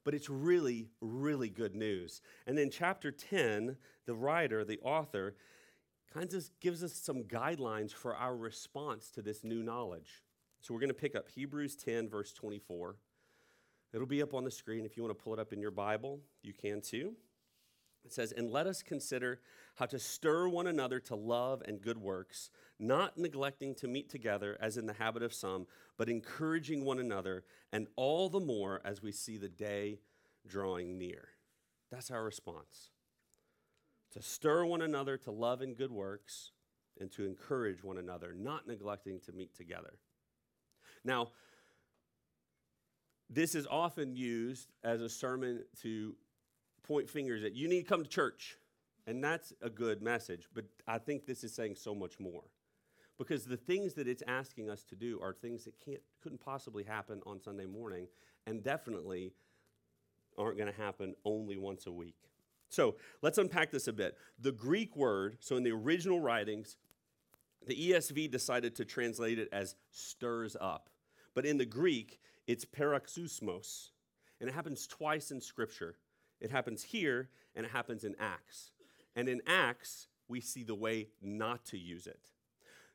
But 0.03 0.13
it's 0.13 0.29
really, 0.29 0.89
really 0.99 1.47
good 1.47 1.75
news. 1.75 2.21
And 2.45 2.57
then 2.57 2.69
chapter 2.69 3.09
10, 3.09 3.77
the 4.05 4.15
writer, 4.15 4.65
the 4.65 4.79
author, 4.79 5.37
kind 6.13 6.31
of 6.33 6.49
gives 6.59 6.83
us 6.83 6.93
some 6.93 7.23
guidelines 7.23 7.93
for 7.93 8.13
our 8.13 8.35
response 8.35 9.09
to 9.11 9.21
this 9.21 9.45
new 9.45 9.63
knowledge. 9.63 10.24
So 10.65 10.73
we're 10.73 10.79
going 10.79 10.89
to 10.89 10.95
pick 10.95 11.15
up 11.15 11.29
Hebrews 11.29 11.75
10, 11.75 12.09
verse 12.09 12.33
24. 12.33 12.95
It'll 13.93 14.07
be 14.07 14.23
up 14.23 14.33
on 14.33 14.43
the 14.43 14.49
screen. 14.49 14.83
If 14.83 14.97
you 14.97 15.03
want 15.03 15.15
to 15.15 15.23
pull 15.23 15.31
it 15.31 15.39
up 15.39 15.53
in 15.53 15.61
your 15.61 15.69
Bible, 15.69 16.21
you 16.41 16.53
can 16.53 16.81
too. 16.81 17.13
It 18.03 18.11
says, 18.11 18.31
And 18.31 18.49
let 18.49 18.65
us 18.65 18.81
consider 18.81 19.41
how 19.75 19.85
to 19.85 19.99
stir 19.99 20.47
one 20.47 20.65
another 20.65 20.99
to 21.01 21.15
love 21.15 21.61
and 21.67 21.79
good 21.79 21.99
works, 21.99 22.49
not 22.79 23.15
neglecting 23.15 23.75
to 23.75 23.87
meet 23.87 24.09
together 24.09 24.57
as 24.59 24.75
in 24.75 24.87
the 24.87 24.93
habit 24.93 25.21
of 25.21 25.35
some, 25.35 25.67
but 25.99 26.09
encouraging 26.09 26.83
one 26.83 26.97
another, 26.97 27.43
and 27.71 27.85
all 27.95 28.27
the 28.27 28.39
more 28.39 28.81
as 28.83 29.03
we 29.03 29.11
see 29.11 29.37
the 29.37 29.47
day 29.47 29.99
drawing 30.47 30.97
near. 30.97 31.27
That's 31.91 32.09
our 32.09 32.23
response. 32.23 32.89
To 34.13 34.21
stir 34.23 34.65
one 34.65 34.81
another 34.81 35.15
to 35.17 35.31
love 35.31 35.61
and 35.61 35.77
good 35.77 35.91
works, 35.91 36.53
and 36.99 37.11
to 37.11 37.23
encourage 37.23 37.83
one 37.83 37.99
another, 37.99 38.33
not 38.35 38.67
neglecting 38.67 39.19
to 39.27 39.31
meet 39.31 39.55
together. 39.55 39.99
Now, 41.03 41.29
this 43.29 43.55
is 43.55 43.67
often 43.67 44.15
used 44.15 44.71
as 44.83 45.01
a 45.01 45.09
sermon 45.09 45.63
to 45.81 46.15
point 46.83 47.09
fingers 47.09 47.43
at 47.43 47.55
you 47.55 47.67
need 47.67 47.83
to 47.83 47.87
come 47.87 48.03
to 48.03 48.09
church. 48.09 48.57
And 49.07 49.23
that's 49.23 49.53
a 49.61 49.69
good 49.69 50.01
message, 50.01 50.47
but 50.53 50.65
I 50.87 50.97
think 50.97 51.25
this 51.25 51.43
is 51.43 51.53
saying 51.53 51.75
so 51.75 51.93
much 51.93 52.19
more. 52.19 52.41
Because 53.17 53.45
the 53.45 53.57
things 53.57 53.93
that 53.93 54.07
it's 54.07 54.23
asking 54.27 54.69
us 54.69 54.83
to 54.85 54.95
do 54.95 55.19
are 55.21 55.31
things 55.31 55.63
that 55.65 55.79
can't, 55.79 56.01
couldn't 56.21 56.43
possibly 56.43 56.83
happen 56.83 57.21
on 57.25 57.39
Sunday 57.39 57.65
morning, 57.65 58.07
and 58.47 58.63
definitely 58.63 59.33
aren't 60.37 60.57
going 60.57 60.71
to 60.71 60.77
happen 60.77 61.13
only 61.23 61.55
once 61.55 61.85
a 61.85 61.91
week. 61.91 62.17
So 62.69 62.95
let's 63.21 63.37
unpack 63.37 63.71
this 63.71 63.87
a 63.87 63.93
bit. 63.93 64.17
The 64.39 64.51
Greek 64.51 64.95
word, 64.97 65.37
so 65.39 65.55
in 65.55 65.63
the 65.63 65.71
original 65.71 66.19
writings, 66.19 66.77
the 67.65 67.91
ESV 67.91 68.31
decided 68.31 68.75
to 68.75 68.85
translate 68.85 69.39
it 69.39 69.49
as 69.51 69.75
stirs 69.91 70.55
up. 70.59 70.89
But 71.33 71.45
in 71.45 71.57
the 71.57 71.65
Greek, 71.65 72.19
it's 72.47 72.65
paroxysmos. 72.65 73.89
And 74.39 74.49
it 74.49 74.53
happens 74.53 74.87
twice 74.87 75.31
in 75.31 75.41
Scripture. 75.41 75.95
It 76.41 76.51
happens 76.51 76.83
here, 76.83 77.29
and 77.55 77.65
it 77.65 77.71
happens 77.71 78.03
in 78.03 78.15
Acts. 78.19 78.71
And 79.15 79.29
in 79.29 79.41
Acts, 79.47 80.07
we 80.27 80.41
see 80.41 80.63
the 80.63 80.75
way 80.75 81.07
not 81.21 81.65
to 81.65 81.77
use 81.77 82.07
it. 82.07 82.31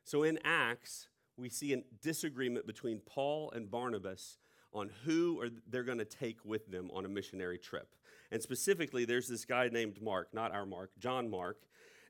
So 0.03 0.23
in 0.23 0.39
Acts, 0.43 1.07
we 1.37 1.49
see 1.49 1.73
a 1.73 1.81
disagreement 2.01 2.67
between 2.67 2.99
Paul 2.99 3.51
and 3.51 3.69
Barnabas 3.69 4.37
on 4.73 4.89
who 5.03 5.49
they're 5.67 5.83
going 5.83 5.97
to 5.97 6.05
take 6.05 6.45
with 6.45 6.71
them 6.71 6.89
on 6.93 7.05
a 7.05 7.09
missionary 7.09 7.57
trip. 7.57 7.95
And 8.31 8.41
specifically, 8.41 9.05
there's 9.05 9.27
this 9.27 9.43
guy 9.43 9.67
named 9.67 10.01
Mark, 10.01 10.33
not 10.33 10.53
our 10.53 10.65
Mark, 10.65 10.91
John 10.99 11.29
Mark. 11.29 11.57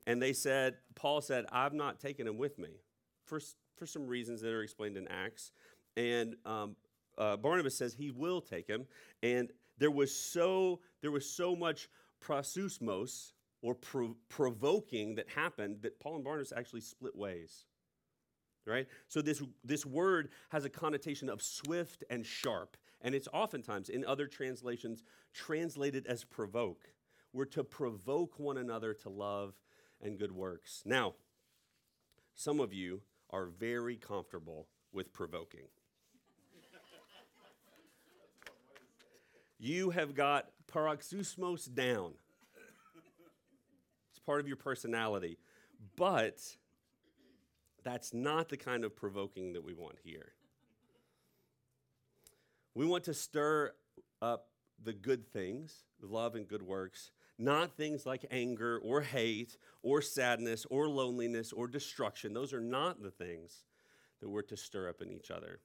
And 0.06 0.20
they 0.20 0.32
said, 0.32 0.76
Paul 0.94 1.20
said, 1.20 1.44
I've 1.52 1.74
not 1.74 2.00
taken 2.00 2.26
him 2.26 2.38
with 2.38 2.58
me 2.58 2.80
for, 3.24 3.40
for 3.76 3.86
some 3.86 4.06
reasons 4.06 4.40
that 4.40 4.52
are 4.52 4.62
explained 4.62 4.96
in 4.96 5.06
Acts. 5.08 5.52
And 5.96 6.36
um, 6.44 6.76
uh, 7.18 7.36
Barnabas 7.36 7.76
says 7.76 7.94
he 7.94 8.10
will 8.10 8.40
take 8.40 8.66
him. 8.66 8.86
And 9.22 9.50
there 9.78 9.90
was 9.90 10.14
so, 10.14 10.80
there 11.00 11.10
was 11.10 11.28
so 11.28 11.54
much 11.54 11.88
paroxysmos, 12.24 13.32
or 13.62 13.74
pro- 13.74 14.16
provoking 14.28 15.14
that 15.14 15.28
happened 15.28 15.82
that 15.82 15.98
Paul 16.00 16.16
and 16.16 16.24
Barnabas 16.24 16.52
actually 16.54 16.80
split 16.80 17.14
ways. 17.14 17.66
Right? 18.66 18.86
So 19.08 19.22
this, 19.22 19.42
this 19.64 19.84
word 19.84 20.28
has 20.50 20.64
a 20.64 20.68
connotation 20.68 21.28
of 21.28 21.42
swift 21.42 22.04
and 22.10 22.24
sharp, 22.24 22.76
and 23.00 23.14
it's 23.14 23.28
oftentimes 23.32 23.88
in 23.88 24.04
other 24.04 24.26
translations 24.26 25.02
translated 25.32 26.06
as 26.06 26.22
provoke. 26.22 26.84
We're 27.32 27.44
to 27.46 27.64
provoke 27.64 28.38
one 28.38 28.58
another 28.58 28.94
to 28.94 29.08
love 29.08 29.54
and 30.02 30.18
good 30.18 30.32
works. 30.32 30.82
Now, 30.84 31.14
some 32.34 32.60
of 32.60 32.72
you 32.72 33.02
are 33.30 33.46
very 33.46 33.96
comfortable 33.96 34.66
with 34.92 35.12
provoking. 35.12 35.68
you 39.62 39.90
have 39.90 40.12
got 40.12 40.50
paroxysmos 40.66 41.72
down. 41.72 42.14
It's 44.10 44.18
part 44.26 44.40
of 44.40 44.48
your 44.48 44.56
personality. 44.56 45.38
But 45.96 46.40
that's 47.84 48.12
not 48.12 48.48
the 48.48 48.56
kind 48.56 48.84
of 48.84 48.96
provoking 48.96 49.52
that 49.52 49.64
we 49.64 49.72
want 49.72 49.98
here. 50.02 50.32
We 52.74 52.86
want 52.86 53.04
to 53.04 53.14
stir 53.14 53.72
up 54.20 54.48
the 54.82 54.92
good 54.92 55.32
things, 55.32 55.84
love 56.00 56.34
and 56.34 56.48
good 56.48 56.62
works, 56.62 57.12
not 57.38 57.76
things 57.76 58.06
like 58.06 58.24
anger 58.30 58.78
or 58.84 59.00
hate 59.00 59.56
or 59.82 60.02
sadness 60.02 60.66
or 60.70 60.88
loneliness 60.88 61.52
or 61.52 61.66
destruction. 61.66 62.32
Those 62.32 62.52
are 62.52 62.60
not 62.60 63.02
the 63.02 63.10
things 63.10 63.64
that 64.20 64.28
we're 64.28 64.42
to 64.42 64.56
stir 64.56 64.88
up 64.88 65.00
in 65.02 65.10
each 65.10 65.30
other. 65.30 65.60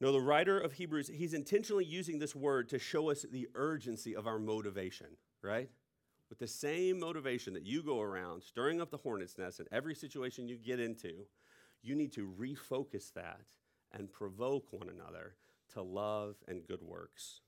No, 0.00 0.12
the 0.12 0.20
writer 0.20 0.58
of 0.58 0.74
Hebrews, 0.74 1.10
he's 1.12 1.34
intentionally 1.34 1.84
using 1.84 2.18
this 2.18 2.36
word 2.36 2.68
to 2.68 2.78
show 2.78 3.10
us 3.10 3.24
the 3.28 3.48
urgency 3.54 4.14
of 4.14 4.26
our 4.26 4.38
motivation, 4.38 5.08
right? 5.42 5.68
With 6.28 6.38
the 6.38 6.46
same 6.46 7.00
motivation 7.00 7.54
that 7.54 7.66
you 7.66 7.82
go 7.82 8.00
around 8.00 8.42
stirring 8.42 8.80
up 8.80 8.90
the 8.90 8.98
hornet's 8.98 9.38
nest 9.38 9.60
in 9.60 9.66
every 9.72 9.94
situation 9.94 10.48
you 10.48 10.56
get 10.56 10.78
into, 10.78 11.26
you 11.82 11.96
need 11.96 12.12
to 12.12 12.32
refocus 12.38 13.12
that 13.14 13.40
and 13.92 14.12
provoke 14.12 14.66
one 14.70 14.88
another 14.88 15.34
to 15.72 15.82
love 15.82 16.36
and 16.46 16.66
good 16.66 16.82
works. 16.82 17.40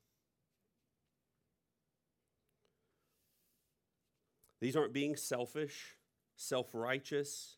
These 4.61 4.75
aren't 4.75 4.93
being 4.93 5.15
selfish, 5.15 5.97
self 6.35 6.69
righteous. 6.73 7.57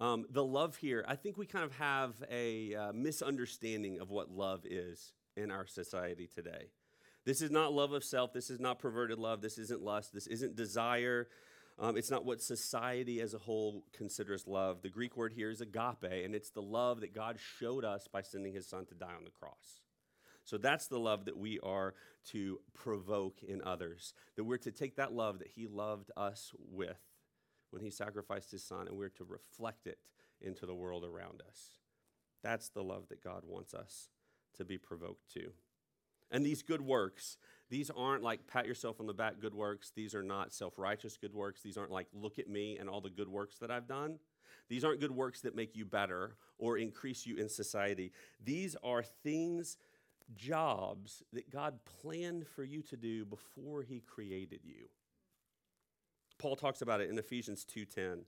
Um, 0.00 0.24
the 0.30 0.44
love 0.44 0.76
here, 0.76 1.04
I 1.06 1.14
think 1.14 1.36
we 1.36 1.46
kind 1.46 1.64
of 1.64 1.72
have 1.76 2.14
a 2.28 2.74
uh, 2.74 2.92
misunderstanding 2.92 4.00
of 4.00 4.10
what 4.10 4.32
love 4.32 4.66
is 4.68 5.12
in 5.36 5.52
our 5.52 5.66
society 5.66 6.28
today. 6.34 6.70
This 7.24 7.40
is 7.40 7.52
not 7.52 7.72
love 7.72 7.92
of 7.92 8.02
self. 8.02 8.32
This 8.32 8.50
is 8.50 8.58
not 8.58 8.80
perverted 8.80 9.18
love. 9.18 9.42
This 9.42 9.58
isn't 9.58 9.80
lust. 9.80 10.12
This 10.12 10.26
isn't 10.26 10.56
desire. 10.56 11.28
Um, 11.78 11.96
it's 11.96 12.10
not 12.10 12.24
what 12.24 12.42
society 12.42 13.20
as 13.20 13.34
a 13.34 13.38
whole 13.38 13.84
considers 13.92 14.46
love. 14.46 14.82
The 14.82 14.88
Greek 14.88 15.16
word 15.16 15.32
here 15.32 15.50
is 15.50 15.60
agape, 15.60 16.24
and 16.24 16.34
it's 16.34 16.50
the 16.50 16.62
love 16.62 17.00
that 17.00 17.14
God 17.14 17.38
showed 17.60 17.84
us 17.84 18.08
by 18.08 18.22
sending 18.22 18.52
his 18.52 18.66
son 18.66 18.86
to 18.86 18.94
die 18.94 19.14
on 19.16 19.24
the 19.24 19.30
cross. 19.30 19.80
So 20.44 20.58
that's 20.58 20.88
the 20.88 20.98
love 20.98 21.26
that 21.26 21.36
we 21.36 21.58
are 21.60 21.94
to 22.30 22.60
provoke 22.74 23.42
in 23.42 23.62
others, 23.62 24.14
that 24.36 24.44
we're 24.44 24.58
to 24.58 24.72
take 24.72 24.96
that 24.96 25.12
love 25.12 25.38
that 25.38 25.48
he 25.48 25.66
loved 25.66 26.10
us 26.16 26.52
with 26.70 26.98
when 27.70 27.82
he 27.82 27.90
sacrificed 27.90 28.50
his 28.50 28.62
son, 28.62 28.86
and 28.86 28.96
we're 28.96 29.08
to 29.08 29.24
reflect 29.24 29.86
it 29.86 29.98
into 30.40 30.66
the 30.66 30.74
world 30.74 31.04
around 31.04 31.40
us. 31.48 31.78
That's 32.42 32.68
the 32.68 32.82
love 32.82 33.08
that 33.08 33.22
God 33.22 33.44
wants 33.46 33.72
us 33.72 34.10
to 34.56 34.64
be 34.64 34.76
provoked 34.76 35.32
to. 35.34 35.52
And 36.30 36.44
these 36.44 36.62
good 36.62 36.80
works, 36.80 37.36
these 37.70 37.90
aren't 37.90 38.22
like 38.22 38.46
pat 38.46 38.66
yourself 38.66 39.00
on 39.00 39.06
the 39.06 39.14
back 39.14 39.38
good 39.40 39.54
works. 39.54 39.92
These 39.94 40.14
are 40.14 40.22
not 40.22 40.52
self 40.52 40.78
righteous 40.78 41.16
good 41.16 41.34
works. 41.34 41.62
These 41.62 41.76
aren't 41.76 41.90
like 41.90 42.08
look 42.12 42.38
at 42.38 42.48
me 42.48 42.78
and 42.78 42.88
all 42.88 43.00
the 43.00 43.10
good 43.10 43.28
works 43.28 43.58
that 43.58 43.70
I've 43.70 43.86
done. 43.86 44.18
These 44.68 44.84
aren't 44.84 45.00
good 45.00 45.12
works 45.12 45.42
that 45.42 45.54
make 45.54 45.76
you 45.76 45.84
better 45.84 46.36
or 46.58 46.78
increase 46.78 47.26
you 47.26 47.36
in 47.36 47.48
society. 47.48 48.12
These 48.42 48.76
are 48.82 49.02
things 49.02 49.76
jobs 50.36 51.22
that 51.32 51.50
God 51.50 51.78
planned 52.00 52.46
for 52.46 52.64
you 52.64 52.82
to 52.82 52.96
do 52.96 53.24
before 53.24 53.82
he 53.82 54.00
created 54.00 54.60
you. 54.64 54.88
Paul 56.38 56.56
talks 56.56 56.82
about 56.82 57.00
it 57.00 57.10
in 57.10 57.18
Ephesians 57.18 57.64
2:10. 57.64 58.26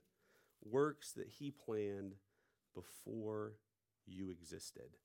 Works 0.63 1.11
that 1.13 1.27
he 1.27 1.51
planned 1.51 2.15
before 2.73 3.57
you 4.05 4.29
existed 4.29 4.97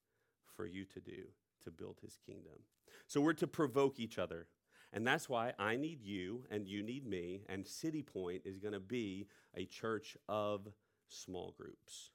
for 0.54 0.66
you 0.66 0.84
to 0.84 1.00
do 1.00 1.32
to 1.62 1.70
build 1.70 2.00
his 2.00 2.16
kingdom. 2.16 2.64
So 3.06 3.20
we're 3.20 3.32
to 3.34 3.46
provoke 3.46 3.98
each 3.98 4.18
other. 4.18 4.46
And 4.92 5.06
that's 5.06 5.28
why 5.28 5.52
I 5.58 5.76
need 5.76 6.02
you 6.02 6.44
and 6.50 6.66
you 6.66 6.82
need 6.82 7.06
me 7.06 7.42
and 7.48 7.66
City 7.66 8.02
Point 8.02 8.42
is 8.44 8.58
going 8.58 8.74
to 8.74 8.80
be 8.80 9.28
a 9.54 9.64
church 9.64 10.16
of 10.28 10.68
small 11.08 11.54
groups. 11.56 12.10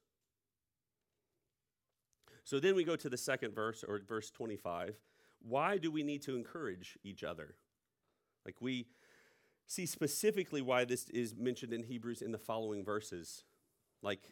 So 2.45 2.59
then 2.59 2.75
we 2.75 2.83
go 2.83 2.95
to 2.95 3.09
the 3.09 3.17
second 3.17 3.53
verse, 3.53 3.83
or 3.85 3.99
verse 4.07 4.29
25. 4.29 4.95
Why 5.41 5.77
do 5.77 5.91
we 5.91 6.03
need 6.03 6.21
to 6.23 6.35
encourage 6.35 6.97
each 7.03 7.23
other? 7.23 7.55
Like 8.45 8.61
we 8.61 8.85
see 9.67 9.87
specifically 9.87 10.61
why 10.61 10.85
this 10.85 11.09
is 11.09 11.35
mentioned 11.35 11.73
in 11.73 11.83
Hebrews 11.83 12.21
in 12.21 12.31
the 12.31 12.37
following 12.37 12.85
verses. 12.85 13.43
Like 14.03 14.29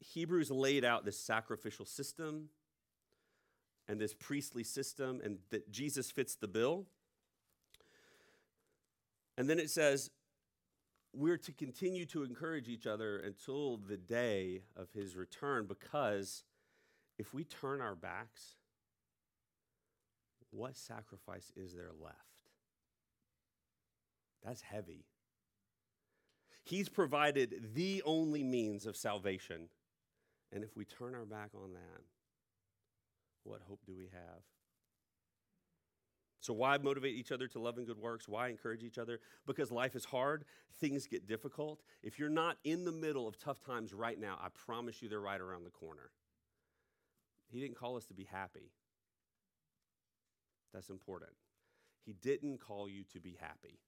Hebrews 0.00 0.50
laid 0.50 0.84
out 0.84 1.04
this 1.04 1.20
sacrificial 1.20 1.84
system 1.84 2.48
and 3.86 4.00
this 4.00 4.14
priestly 4.14 4.64
system, 4.64 5.20
and 5.22 5.40
that 5.50 5.70
Jesus 5.70 6.10
fits 6.10 6.34
the 6.34 6.48
bill. 6.48 6.86
And 9.36 9.50
then 9.50 9.58
it 9.58 9.68
says, 9.68 10.10
we're 11.16 11.38
to 11.38 11.52
continue 11.52 12.06
to 12.06 12.24
encourage 12.24 12.68
each 12.68 12.86
other 12.86 13.18
until 13.18 13.76
the 13.76 13.96
day 13.96 14.62
of 14.76 14.90
his 14.92 15.16
return 15.16 15.66
because 15.66 16.44
if 17.18 17.32
we 17.32 17.44
turn 17.44 17.80
our 17.80 17.94
backs, 17.94 18.56
what 20.50 20.76
sacrifice 20.76 21.52
is 21.56 21.74
there 21.74 21.90
left? 22.00 22.16
That's 24.44 24.62
heavy. 24.62 25.04
He's 26.64 26.88
provided 26.88 27.70
the 27.74 28.02
only 28.04 28.42
means 28.42 28.86
of 28.86 28.96
salvation. 28.96 29.68
And 30.52 30.64
if 30.64 30.76
we 30.76 30.84
turn 30.84 31.14
our 31.14 31.24
back 31.24 31.50
on 31.54 31.72
that, 31.74 32.02
what 33.42 33.60
hope 33.68 33.80
do 33.86 33.94
we 33.96 34.08
have? 34.12 34.42
So, 36.44 36.52
why 36.52 36.76
motivate 36.76 37.14
each 37.14 37.32
other 37.32 37.48
to 37.48 37.58
love 37.58 37.78
and 37.78 37.86
good 37.86 37.96
works? 37.96 38.28
Why 38.28 38.48
encourage 38.48 38.82
each 38.84 38.98
other? 38.98 39.18
Because 39.46 39.72
life 39.72 39.96
is 39.96 40.04
hard, 40.04 40.44
things 40.78 41.06
get 41.06 41.26
difficult. 41.26 41.80
If 42.02 42.18
you're 42.18 42.28
not 42.28 42.58
in 42.64 42.84
the 42.84 42.92
middle 42.92 43.26
of 43.26 43.38
tough 43.38 43.62
times 43.62 43.94
right 43.94 44.20
now, 44.20 44.38
I 44.38 44.48
promise 44.50 45.00
you 45.00 45.08
they're 45.08 45.22
right 45.22 45.40
around 45.40 45.64
the 45.64 45.70
corner. 45.70 46.10
He 47.46 47.60
didn't 47.60 47.78
call 47.78 47.96
us 47.96 48.04
to 48.08 48.14
be 48.14 48.24
happy. 48.24 48.72
That's 50.74 50.90
important. 50.90 51.32
He 52.04 52.12
didn't 52.12 52.60
call 52.60 52.90
you 52.90 53.04
to 53.14 53.20
be 53.20 53.38
happy, 53.40 53.78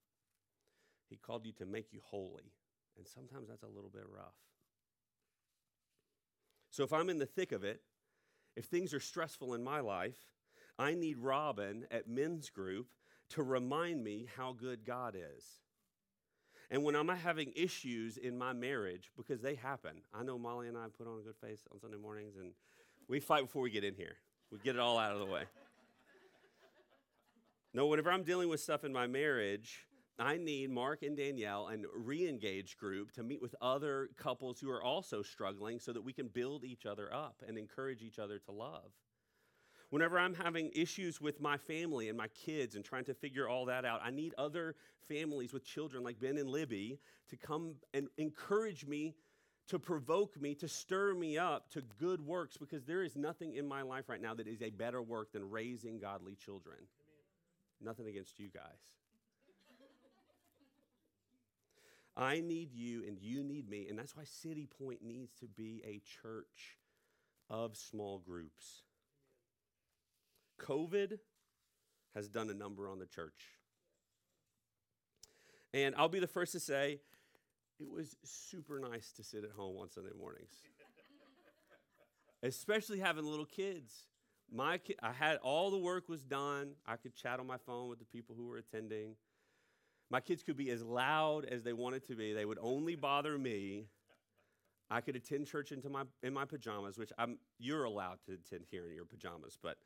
He 1.10 1.16
called 1.16 1.44
you 1.44 1.52
to 1.58 1.66
make 1.66 1.92
you 1.92 2.00
holy. 2.02 2.54
And 2.96 3.06
sometimes 3.06 3.48
that's 3.50 3.64
a 3.64 3.68
little 3.68 3.90
bit 3.90 4.04
rough. 4.08 4.32
So, 6.70 6.84
if 6.84 6.92
I'm 6.94 7.10
in 7.10 7.18
the 7.18 7.26
thick 7.26 7.52
of 7.52 7.64
it, 7.64 7.82
if 8.56 8.64
things 8.64 8.94
are 8.94 9.00
stressful 9.00 9.52
in 9.52 9.62
my 9.62 9.80
life, 9.80 10.16
I 10.78 10.94
need 10.94 11.18
Robin 11.18 11.86
at 11.90 12.08
men's 12.08 12.50
group 12.50 12.88
to 13.30 13.42
remind 13.42 14.04
me 14.04 14.26
how 14.36 14.52
good 14.52 14.84
God 14.84 15.16
is. 15.16 15.44
And 16.70 16.82
when 16.82 16.96
I'm 16.96 17.08
having 17.08 17.52
issues 17.54 18.16
in 18.16 18.36
my 18.36 18.52
marriage, 18.52 19.10
because 19.16 19.40
they 19.40 19.54
happen, 19.54 20.02
I 20.12 20.22
know 20.22 20.38
Molly 20.38 20.68
and 20.68 20.76
I 20.76 20.86
put 20.96 21.06
on 21.06 21.18
a 21.18 21.22
good 21.22 21.36
face 21.36 21.64
on 21.72 21.80
Sunday 21.80 21.96
mornings 21.96 22.36
and 22.36 22.52
we 23.08 23.20
fight 23.20 23.42
before 23.44 23.62
we 23.62 23.70
get 23.70 23.84
in 23.84 23.94
here. 23.94 24.16
We 24.50 24.58
get 24.58 24.74
it 24.74 24.80
all 24.80 24.98
out 24.98 25.12
of 25.12 25.20
the 25.20 25.26
way. 25.26 25.44
no, 27.72 27.86
whenever 27.86 28.10
I'm 28.10 28.24
dealing 28.24 28.48
with 28.48 28.60
stuff 28.60 28.84
in 28.84 28.92
my 28.92 29.06
marriage, 29.06 29.86
I 30.18 30.38
need 30.38 30.70
Mark 30.70 31.02
and 31.02 31.16
Danielle 31.16 31.68
and 31.68 31.84
re-engage 31.94 32.76
group 32.78 33.12
to 33.12 33.22
meet 33.22 33.42
with 33.42 33.54
other 33.60 34.08
couples 34.16 34.58
who 34.58 34.70
are 34.70 34.82
also 34.82 35.22
struggling 35.22 35.78
so 35.78 35.92
that 35.92 36.02
we 36.02 36.12
can 36.12 36.28
build 36.28 36.64
each 36.64 36.86
other 36.86 37.12
up 37.14 37.42
and 37.46 37.58
encourage 37.58 38.02
each 38.02 38.18
other 38.18 38.38
to 38.40 38.50
love. 38.50 38.92
Whenever 39.90 40.18
I'm 40.18 40.34
having 40.34 40.70
issues 40.74 41.20
with 41.20 41.40
my 41.40 41.56
family 41.56 42.08
and 42.08 42.18
my 42.18 42.28
kids 42.28 42.74
and 42.74 42.84
trying 42.84 43.04
to 43.04 43.14
figure 43.14 43.48
all 43.48 43.66
that 43.66 43.84
out, 43.84 44.00
I 44.02 44.10
need 44.10 44.34
other 44.36 44.74
families 45.08 45.52
with 45.52 45.64
children 45.64 46.02
like 46.02 46.18
Ben 46.18 46.38
and 46.38 46.50
Libby 46.50 46.98
to 47.28 47.36
come 47.36 47.74
and 47.94 48.08
encourage 48.18 48.84
me, 48.84 49.14
to 49.68 49.78
provoke 49.78 50.40
me, 50.40 50.54
to 50.56 50.66
stir 50.66 51.14
me 51.14 51.38
up 51.38 51.70
to 51.70 51.82
good 51.98 52.20
works 52.20 52.56
because 52.56 52.84
there 52.84 53.04
is 53.04 53.14
nothing 53.14 53.54
in 53.54 53.66
my 53.66 53.82
life 53.82 54.08
right 54.08 54.20
now 54.20 54.34
that 54.34 54.48
is 54.48 54.60
a 54.60 54.70
better 54.70 55.02
work 55.02 55.32
than 55.32 55.48
raising 55.48 56.00
godly 56.00 56.34
children. 56.34 56.78
Amen. 56.78 56.86
Nothing 57.80 58.08
against 58.08 58.40
you 58.40 58.48
guys. 58.48 58.96
I 62.16 62.40
need 62.40 62.72
you 62.72 63.04
and 63.06 63.18
you 63.20 63.44
need 63.44 63.68
me. 63.68 63.86
And 63.88 63.98
that's 63.98 64.16
why 64.16 64.24
City 64.24 64.66
Point 64.66 65.02
needs 65.02 65.34
to 65.34 65.46
be 65.46 65.82
a 65.84 66.00
church 66.22 66.78
of 67.50 67.76
small 67.76 68.18
groups. 68.18 68.82
COVID 70.60 71.18
has 72.14 72.28
done 72.28 72.50
a 72.50 72.54
number 72.54 72.88
on 72.88 72.98
the 72.98 73.06
church. 73.06 73.50
And 75.74 75.94
I'll 75.96 76.08
be 76.08 76.20
the 76.20 76.26
first 76.26 76.52
to 76.52 76.60
say, 76.60 77.00
it 77.78 77.90
was 77.90 78.16
super 78.24 78.78
nice 78.78 79.12
to 79.12 79.22
sit 79.22 79.44
at 79.44 79.50
home 79.50 79.76
on 79.76 79.90
Sunday 79.90 80.12
mornings, 80.18 80.54
especially 82.42 83.00
having 83.00 83.26
little 83.26 83.44
kids. 83.44 84.06
My 84.50 84.78
ki- 84.78 84.96
I 85.02 85.12
had 85.12 85.36
all 85.38 85.70
the 85.70 85.78
work 85.78 86.08
was 86.08 86.22
done. 86.22 86.72
I 86.86 86.96
could 86.96 87.14
chat 87.14 87.40
on 87.40 87.46
my 87.46 87.58
phone 87.58 87.90
with 87.90 87.98
the 87.98 88.04
people 88.06 88.34
who 88.34 88.46
were 88.46 88.56
attending. 88.56 89.16
My 90.08 90.20
kids 90.20 90.42
could 90.42 90.56
be 90.56 90.70
as 90.70 90.82
loud 90.82 91.44
as 91.44 91.62
they 91.64 91.72
wanted 91.72 92.06
to 92.06 92.14
be. 92.14 92.32
They 92.32 92.44
would 92.44 92.58
only 92.62 92.94
bother 92.94 93.36
me. 93.36 93.88
I 94.88 95.00
could 95.00 95.16
attend 95.16 95.48
church 95.48 95.72
into 95.72 95.90
my 95.90 96.04
in 96.22 96.32
my 96.32 96.44
pajamas, 96.44 96.96
which 96.96 97.12
I'm 97.18 97.38
you're 97.58 97.84
allowed 97.84 98.18
to 98.26 98.34
attend 98.34 98.66
here 98.70 98.88
in 98.88 98.94
your 98.94 99.04
pajamas, 99.04 99.58
but 99.60 99.78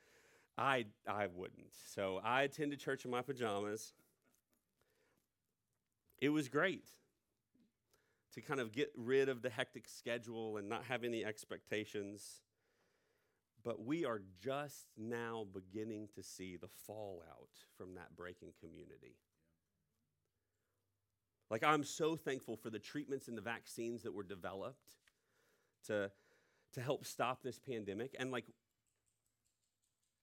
I 0.58 0.86
I 1.08 1.28
wouldn't. 1.34 1.74
So 1.94 2.20
I 2.22 2.42
attended 2.42 2.80
church 2.80 3.04
in 3.04 3.10
my 3.10 3.22
pajamas. 3.22 3.92
It 6.18 6.28
was 6.28 6.48
great 6.48 6.84
to 8.34 8.40
kind 8.40 8.60
of 8.60 8.72
get 8.72 8.92
rid 8.96 9.28
of 9.28 9.42
the 9.42 9.50
hectic 9.50 9.88
schedule 9.88 10.56
and 10.56 10.68
not 10.68 10.84
have 10.84 11.02
any 11.02 11.24
expectations. 11.24 12.42
But 13.62 13.84
we 13.84 14.04
are 14.04 14.22
just 14.42 14.86
now 14.96 15.46
beginning 15.52 16.08
to 16.14 16.22
see 16.22 16.56
the 16.56 16.68
fallout 16.86 17.50
from 17.76 17.94
that 17.96 18.16
breaking 18.16 18.52
community. 18.58 19.16
Like, 21.50 21.64
I'm 21.64 21.84
so 21.84 22.16
thankful 22.16 22.56
for 22.56 22.70
the 22.70 22.78
treatments 22.78 23.28
and 23.28 23.36
the 23.36 23.42
vaccines 23.42 24.02
that 24.02 24.14
were 24.14 24.22
developed 24.22 24.94
to, 25.88 26.10
to 26.74 26.80
help 26.80 27.04
stop 27.04 27.42
this 27.42 27.58
pandemic. 27.58 28.14
And, 28.18 28.30
like, 28.30 28.46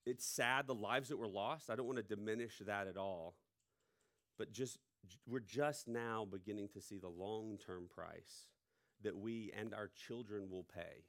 it's 0.07 0.25
sad 0.25 0.67
the 0.67 0.75
lives 0.75 1.09
that 1.09 1.17
were 1.17 1.27
lost. 1.27 1.69
I 1.69 1.75
don't 1.75 1.85
want 1.85 1.97
to 1.97 2.15
diminish 2.15 2.61
that 2.65 2.87
at 2.87 2.97
all. 2.97 3.35
But 4.37 4.51
just, 4.51 4.77
we're 5.27 5.39
just 5.39 5.87
now 5.87 6.25
beginning 6.29 6.69
to 6.73 6.81
see 6.81 6.97
the 6.97 7.09
long 7.09 7.57
term 7.65 7.89
price 7.93 8.47
that 9.03 9.15
we 9.15 9.51
and 9.57 9.73
our 9.73 9.89
children 9.95 10.49
will 10.49 10.63
pay 10.63 11.03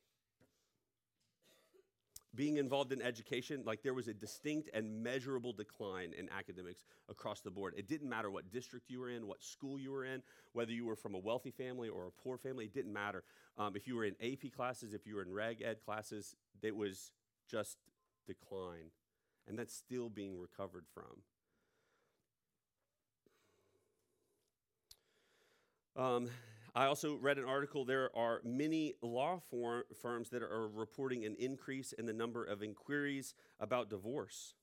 being 2.35 2.59
involved 2.59 2.93
in 2.93 3.01
education, 3.01 3.63
like 3.65 3.83
there 3.83 3.95
was 3.95 4.07
a 4.07 4.15
distinct 4.15 4.69
and 4.75 5.03
measurable 5.03 5.53
decline 5.53 6.13
in 6.17 6.29
academics 6.31 6.85
across 7.09 7.41
the 7.41 7.51
board. 7.51 7.75
It 7.77 7.89
didn't 7.89 8.09
matter 8.09 8.31
what 8.31 8.53
district 8.53 8.91
you 8.91 9.01
were 9.01 9.11
in, 9.11 9.27
what 9.27 9.43
school 9.43 9.79
you 9.79 9.91
were 9.91 10.05
in, 10.05 10.23
whether 10.53 10.71
you 10.71 10.85
were 10.85 10.97
from 10.97 11.15
a 11.15 11.19
wealthy 11.19 11.51
family 11.51 11.89
or 11.89 12.07
a 12.07 12.11
poor 12.11 12.37
family, 12.37 12.67
it 12.67 12.75
didn't 12.75 12.93
matter. 12.93 13.25
Um, 13.57 13.75
if 13.75 13.87
you 13.89 13.97
were 13.97 14.05
in 14.05 14.15
AP 14.23 14.53
classes, 14.55 14.95
if 14.95 15.07
you 15.07 15.17
were 15.17 15.23
in 15.23 15.33
reg 15.33 15.63
ed 15.63 15.79
classes, 15.85 16.37
it 16.63 16.77
was 16.77 17.13
just 17.51 17.79
decline. 18.29 18.93
And 19.49 19.59
that's 19.59 19.75
still 19.75 20.09
being 20.09 20.39
recovered 20.39 20.85
from. 20.93 21.23
Um, 25.97 26.29
I 26.75 26.87
also 26.87 27.17
read 27.17 27.39
an 27.39 27.45
article. 27.45 27.85
There 27.85 28.17
are 28.17 28.41
many 28.45 28.95
law 29.03 29.41
firms 30.01 30.31
that 30.31 30.43
are 30.43 30.69
reporting 30.69 31.25
an 31.25 31.35
increase 31.39 31.93
in 31.93 32.07
the 32.07 32.13
number 32.13 32.45
of 32.45 32.63
inquiries 32.63 33.35
about 33.59 33.91
divorce. 33.91 34.55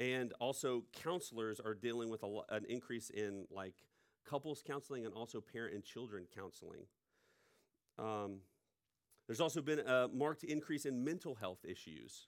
And 0.00 0.32
also, 0.40 0.84
counselors 0.92 1.60
are 1.60 1.74
dealing 1.74 2.08
with 2.08 2.24
a, 2.24 2.40
an 2.48 2.64
increase 2.68 3.10
in 3.10 3.46
like 3.50 3.74
couples 4.28 4.62
counseling 4.66 5.04
and 5.04 5.14
also 5.14 5.40
parent 5.40 5.74
and 5.74 5.84
children 5.84 6.26
counseling. 6.34 6.86
Um, 7.98 8.38
there's 9.26 9.40
also 9.40 9.62
been 9.62 9.80
a 9.80 10.08
marked 10.08 10.42
increase 10.42 10.86
in 10.86 11.04
mental 11.04 11.36
health 11.36 11.64
issues 11.64 12.26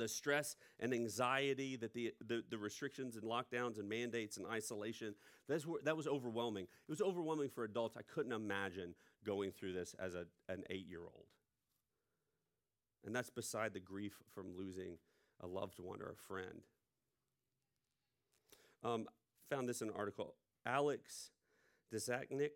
the 0.00 0.08
stress 0.08 0.56
and 0.80 0.92
anxiety 0.92 1.76
that 1.76 1.94
the, 1.94 2.12
the, 2.26 2.42
the, 2.50 2.58
restrictions 2.58 3.16
and 3.16 3.24
lockdowns 3.24 3.78
and 3.78 3.88
mandates 3.88 4.36
and 4.36 4.46
isolation, 4.46 5.14
that's, 5.48 5.66
that 5.84 5.96
was 5.96 6.06
overwhelming. 6.06 6.64
It 6.64 6.90
was 6.90 7.00
overwhelming 7.00 7.50
for 7.50 7.64
adults. 7.64 7.96
I 7.96 8.02
couldn't 8.02 8.32
imagine 8.32 8.94
going 9.24 9.52
through 9.52 9.72
this 9.72 9.94
as 9.98 10.14
a, 10.14 10.26
an 10.48 10.64
eight 10.70 10.86
year 10.88 11.02
old. 11.02 11.26
And 13.04 13.14
that's 13.14 13.30
beside 13.30 13.72
the 13.72 13.80
grief 13.80 14.14
from 14.34 14.56
losing 14.56 14.98
a 15.40 15.46
loved 15.46 15.78
one 15.78 16.00
or 16.02 16.10
a 16.10 16.16
friend. 16.16 16.62
Um, 18.82 19.06
found 19.48 19.68
this 19.68 19.80
in 19.80 19.88
an 19.88 19.94
article. 19.96 20.34
Alex 20.64 21.30
Desatnik 21.92 22.50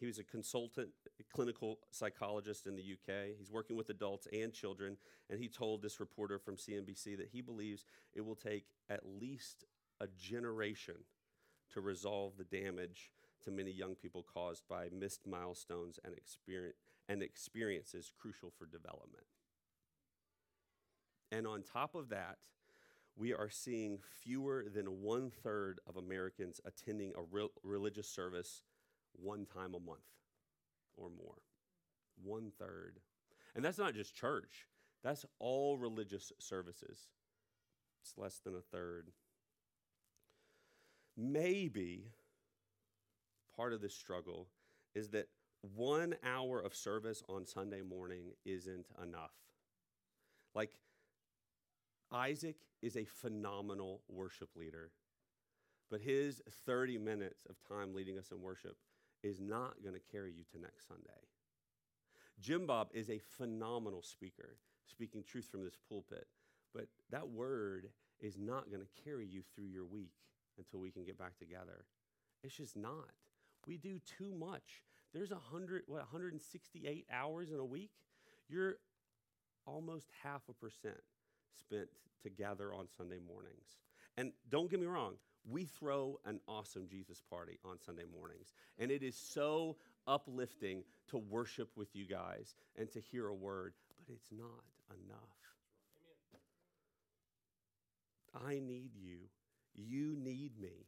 he 0.00 0.06
was 0.06 0.18
a 0.18 0.24
consultant 0.24 0.88
clinical 1.30 1.78
psychologist 1.90 2.66
in 2.66 2.74
the 2.74 2.82
UK. 2.82 3.36
He's 3.38 3.50
working 3.50 3.76
with 3.76 3.90
adults 3.90 4.26
and 4.32 4.50
children, 4.50 4.96
and 5.28 5.38
he 5.38 5.46
told 5.46 5.82
this 5.82 6.00
reporter 6.00 6.38
from 6.38 6.56
CNBC 6.56 7.18
that 7.18 7.28
he 7.30 7.42
believes 7.42 7.84
it 8.14 8.24
will 8.24 8.34
take 8.34 8.64
at 8.88 9.02
least 9.20 9.64
a 10.00 10.06
generation 10.18 10.94
to 11.74 11.82
resolve 11.82 12.32
the 12.38 12.44
damage 12.44 13.12
to 13.44 13.50
many 13.50 13.70
young 13.70 13.94
people 13.94 14.24
caused 14.32 14.66
by 14.68 14.88
missed 14.90 15.26
milestones 15.26 15.98
and, 16.02 16.14
experience, 16.14 16.76
and 17.08 17.22
experiences 17.22 18.10
crucial 18.18 18.50
for 18.58 18.64
development. 18.64 19.26
And 21.30 21.46
on 21.46 21.62
top 21.62 21.94
of 21.94 22.08
that, 22.08 22.38
we 23.16 23.34
are 23.34 23.50
seeing 23.50 23.98
fewer 24.22 24.64
than 24.72 25.02
one 25.02 25.30
third 25.30 25.80
of 25.86 25.96
Americans 25.96 26.60
attending 26.64 27.12
a 27.16 27.22
re- 27.30 27.48
religious 27.62 28.08
service 28.08 28.62
one 29.12 29.46
time 29.46 29.74
a 29.74 29.80
month 29.80 30.00
or 30.96 31.08
more. 31.10 31.38
One 32.22 32.52
third. 32.58 33.00
And 33.54 33.64
that's 33.64 33.78
not 33.78 33.94
just 33.94 34.14
church, 34.14 34.66
that's 35.02 35.24
all 35.38 35.76
religious 35.78 36.32
services. 36.38 37.08
It's 38.02 38.16
less 38.16 38.38
than 38.38 38.54
a 38.54 38.60
third. 38.60 39.10
Maybe 41.16 42.12
part 43.54 43.72
of 43.72 43.82
this 43.82 43.94
struggle 43.94 44.48
is 44.94 45.10
that 45.10 45.28
one 45.76 46.14
hour 46.24 46.60
of 46.60 46.74
service 46.74 47.22
on 47.28 47.44
Sunday 47.44 47.82
morning 47.82 48.32
isn't 48.46 48.86
enough. 49.02 49.34
Like, 50.54 50.78
Isaac 52.10 52.56
is 52.80 52.96
a 52.96 53.04
phenomenal 53.04 54.00
worship 54.08 54.48
leader, 54.56 54.90
but 55.90 56.00
his 56.00 56.40
30 56.66 56.98
minutes 56.98 57.46
of 57.48 57.56
time 57.68 57.94
leading 57.94 58.18
us 58.18 58.30
in 58.30 58.40
worship 58.40 58.76
is 59.22 59.40
not 59.40 59.82
going 59.82 59.94
to 59.94 60.12
carry 60.12 60.32
you 60.32 60.44
to 60.52 60.60
next 60.60 60.88
Sunday. 60.88 61.10
Jim 62.40 62.66
Bob 62.66 62.88
is 62.94 63.10
a 63.10 63.18
phenomenal 63.18 64.02
speaker, 64.02 64.56
speaking 64.86 65.22
truth 65.22 65.48
from 65.50 65.64
this 65.64 65.76
pulpit, 65.88 66.26
but 66.74 66.86
that 67.10 67.28
word 67.28 67.88
is 68.20 68.38
not 68.38 68.70
going 68.70 68.82
to 68.82 69.02
carry 69.04 69.26
you 69.26 69.42
through 69.54 69.66
your 69.66 69.84
week 69.84 70.12
until 70.58 70.80
we 70.80 70.90
can 70.90 71.04
get 71.04 71.18
back 71.18 71.38
together. 71.38 71.84
It's 72.42 72.56
just 72.56 72.76
not. 72.76 73.10
We 73.66 73.76
do 73.76 73.98
too 74.18 74.34
much. 74.34 74.82
There's 75.12 75.30
100, 75.30 75.82
what, 75.86 75.98
168 75.98 77.06
hours 77.12 77.50
in 77.50 77.58
a 77.58 77.64
week. 77.64 77.90
You're 78.48 78.76
almost 79.66 80.08
half 80.22 80.42
a 80.48 80.52
percent 80.52 81.00
spent 81.52 81.88
together 82.22 82.72
on 82.72 82.86
Sunday 82.96 83.18
mornings. 83.18 83.78
And 84.16 84.32
don't 84.48 84.70
get 84.70 84.80
me 84.80 84.86
wrong, 84.86 85.14
we 85.48 85.64
throw 85.64 86.18
an 86.26 86.40
awesome 86.46 86.86
Jesus 86.88 87.22
party 87.28 87.58
on 87.64 87.78
Sunday 87.78 88.04
mornings. 88.12 88.52
And 88.78 88.90
it 88.90 89.02
is 89.02 89.16
so 89.16 89.76
uplifting 90.06 90.84
to 91.08 91.18
worship 91.18 91.70
with 91.76 91.94
you 91.94 92.06
guys 92.06 92.54
and 92.76 92.90
to 92.92 93.00
hear 93.00 93.28
a 93.28 93.34
word, 93.34 93.74
but 94.06 94.14
it's 94.14 94.30
not 94.32 94.64
enough. 94.90 95.40
I 98.46 98.60
need 98.60 98.94
you. 98.94 99.18
You 99.74 100.16
need 100.16 100.58
me. 100.60 100.86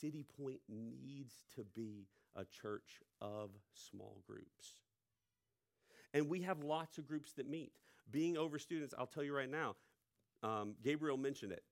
City 0.00 0.24
Point 0.36 0.60
needs 0.68 1.32
to 1.56 1.64
be 1.74 2.06
a 2.36 2.44
church 2.44 3.00
of 3.20 3.50
small 3.74 4.18
groups. 4.26 4.80
And 6.14 6.28
we 6.28 6.42
have 6.42 6.62
lots 6.62 6.98
of 6.98 7.06
groups 7.06 7.32
that 7.34 7.48
meet. 7.48 7.72
Being 8.10 8.36
over 8.36 8.58
students, 8.58 8.94
I'll 8.98 9.06
tell 9.06 9.22
you 9.24 9.34
right 9.34 9.50
now, 9.50 9.76
um, 10.42 10.74
Gabriel 10.82 11.16
mentioned 11.16 11.52
it. 11.52 11.62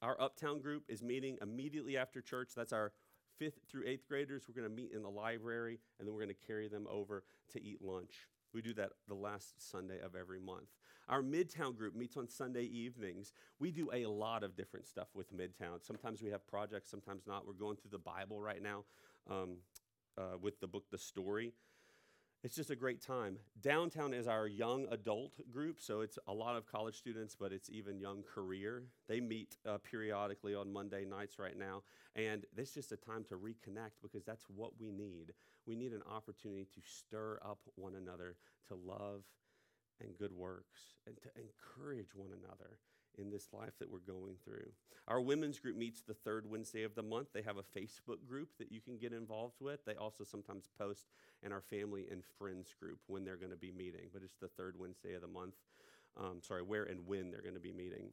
Our 0.00 0.20
Uptown 0.20 0.60
group 0.60 0.84
is 0.88 1.02
meeting 1.02 1.38
immediately 1.42 1.96
after 1.96 2.20
church. 2.20 2.50
That's 2.54 2.72
our 2.72 2.92
fifth 3.36 3.60
through 3.68 3.84
eighth 3.86 4.06
graders. 4.08 4.44
We're 4.48 4.60
going 4.60 4.70
to 4.70 4.82
meet 4.82 4.92
in 4.92 5.02
the 5.02 5.10
library, 5.10 5.80
and 5.98 6.06
then 6.06 6.14
we're 6.14 6.22
going 6.22 6.34
to 6.34 6.46
carry 6.46 6.68
them 6.68 6.86
over 6.88 7.24
to 7.52 7.62
eat 7.62 7.82
lunch. 7.82 8.28
We 8.54 8.62
do 8.62 8.72
that 8.74 8.90
the 9.08 9.14
last 9.14 9.54
Sunday 9.58 10.00
of 10.00 10.14
every 10.14 10.40
month. 10.40 10.68
Our 11.08 11.22
Midtown 11.22 11.76
group 11.76 11.94
meets 11.94 12.16
on 12.16 12.28
Sunday 12.28 12.64
evenings. 12.64 13.32
We 13.58 13.70
do 13.72 13.90
a 13.92 14.06
lot 14.06 14.44
of 14.44 14.56
different 14.56 14.86
stuff 14.86 15.08
with 15.14 15.36
Midtown. 15.36 15.84
Sometimes 15.84 16.22
we 16.22 16.30
have 16.30 16.46
projects, 16.46 16.90
sometimes 16.90 17.26
not. 17.26 17.46
We're 17.46 17.54
going 17.54 17.76
through 17.76 17.90
the 17.90 17.98
Bible 17.98 18.40
right 18.40 18.62
now 18.62 18.84
um, 19.28 19.56
uh, 20.16 20.38
with 20.40 20.60
the 20.60 20.66
book 20.66 20.84
The 20.90 20.98
Story. 20.98 21.54
It's 22.44 22.54
just 22.54 22.70
a 22.70 22.76
great 22.76 23.02
time. 23.02 23.36
Downtown 23.60 24.14
is 24.14 24.28
our 24.28 24.46
young 24.46 24.86
adult 24.92 25.32
group, 25.50 25.80
so 25.80 26.02
it's 26.02 26.20
a 26.28 26.32
lot 26.32 26.54
of 26.56 26.66
college 26.66 26.94
students, 26.94 27.34
but 27.34 27.52
it's 27.52 27.68
even 27.68 27.98
young 27.98 28.22
career. 28.22 28.84
They 29.08 29.20
meet 29.20 29.56
uh, 29.66 29.78
periodically 29.78 30.54
on 30.54 30.72
Monday 30.72 31.04
nights 31.04 31.40
right 31.40 31.58
now, 31.58 31.82
and 32.14 32.46
it's 32.56 32.72
just 32.72 32.92
a 32.92 32.96
time 32.96 33.24
to 33.30 33.34
reconnect 33.34 33.98
because 34.02 34.24
that's 34.24 34.44
what 34.54 34.70
we 34.80 34.92
need. 34.92 35.32
We 35.66 35.74
need 35.74 35.92
an 35.92 36.02
opportunity 36.08 36.68
to 36.74 36.80
stir 36.84 37.40
up 37.44 37.58
one 37.74 37.96
another 37.96 38.36
to 38.68 38.76
love 38.76 39.24
and 40.00 40.16
good 40.16 40.32
works 40.32 40.94
and 41.08 41.16
to 41.16 41.28
encourage 41.34 42.14
one 42.14 42.30
another 42.30 42.78
in 43.18 43.30
this 43.30 43.48
life 43.52 43.78
that 43.78 43.90
we're 43.90 43.98
going 43.98 44.34
through. 44.44 44.70
Our 45.06 45.20
women's 45.20 45.58
group 45.58 45.76
meets 45.76 46.02
the 46.02 46.14
third 46.14 46.48
Wednesday 46.50 46.84
of 46.84 46.94
the 46.94 47.02
month. 47.02 47.28
They 47.32 47.42
have 47.42 47.56
a 47.56 47.78
Facebook 47.78 48.26
group 48.28 48.50
that 48.58 48.70
you 48.70 48.80
can 48.80 48.98
get 48.98 49.12
involved 49.12 49.56
with. 49.60 49.84
They 49.84 49.94
also 49.94 50.24
sometimes 50.24 50.68
post 50.78 51.06
in 51.42 51.52
our 51.52 51.60
family 51.62 52.06
and 52.10 52.22
friends 52.38 52.74
group 52.78 52.98
when 53.06 53.24
they're 53.24 53.36
going 53.36 53.50
to 53.52 53.56
be 53.56 53.72
meeting, 53.72 54.08
but 54.12 54.22
it's 54.22 54.36
the 54.40 54.48
third 54.48 54.76
Wednesday 54.78 55.14
of 55.14 55.22
the 55.22 55.28
month. 55.28 55.54
Um, 56.16 56.40
sorry, 56.42 56.62
where 56.62 56.84
and 56.84 57.06
when 57.06 57.30
they're 57.30 57.42
going 57.42 57.54
to 57.54 57.60
be 57.60 57.72
meeting. 57.72 58.12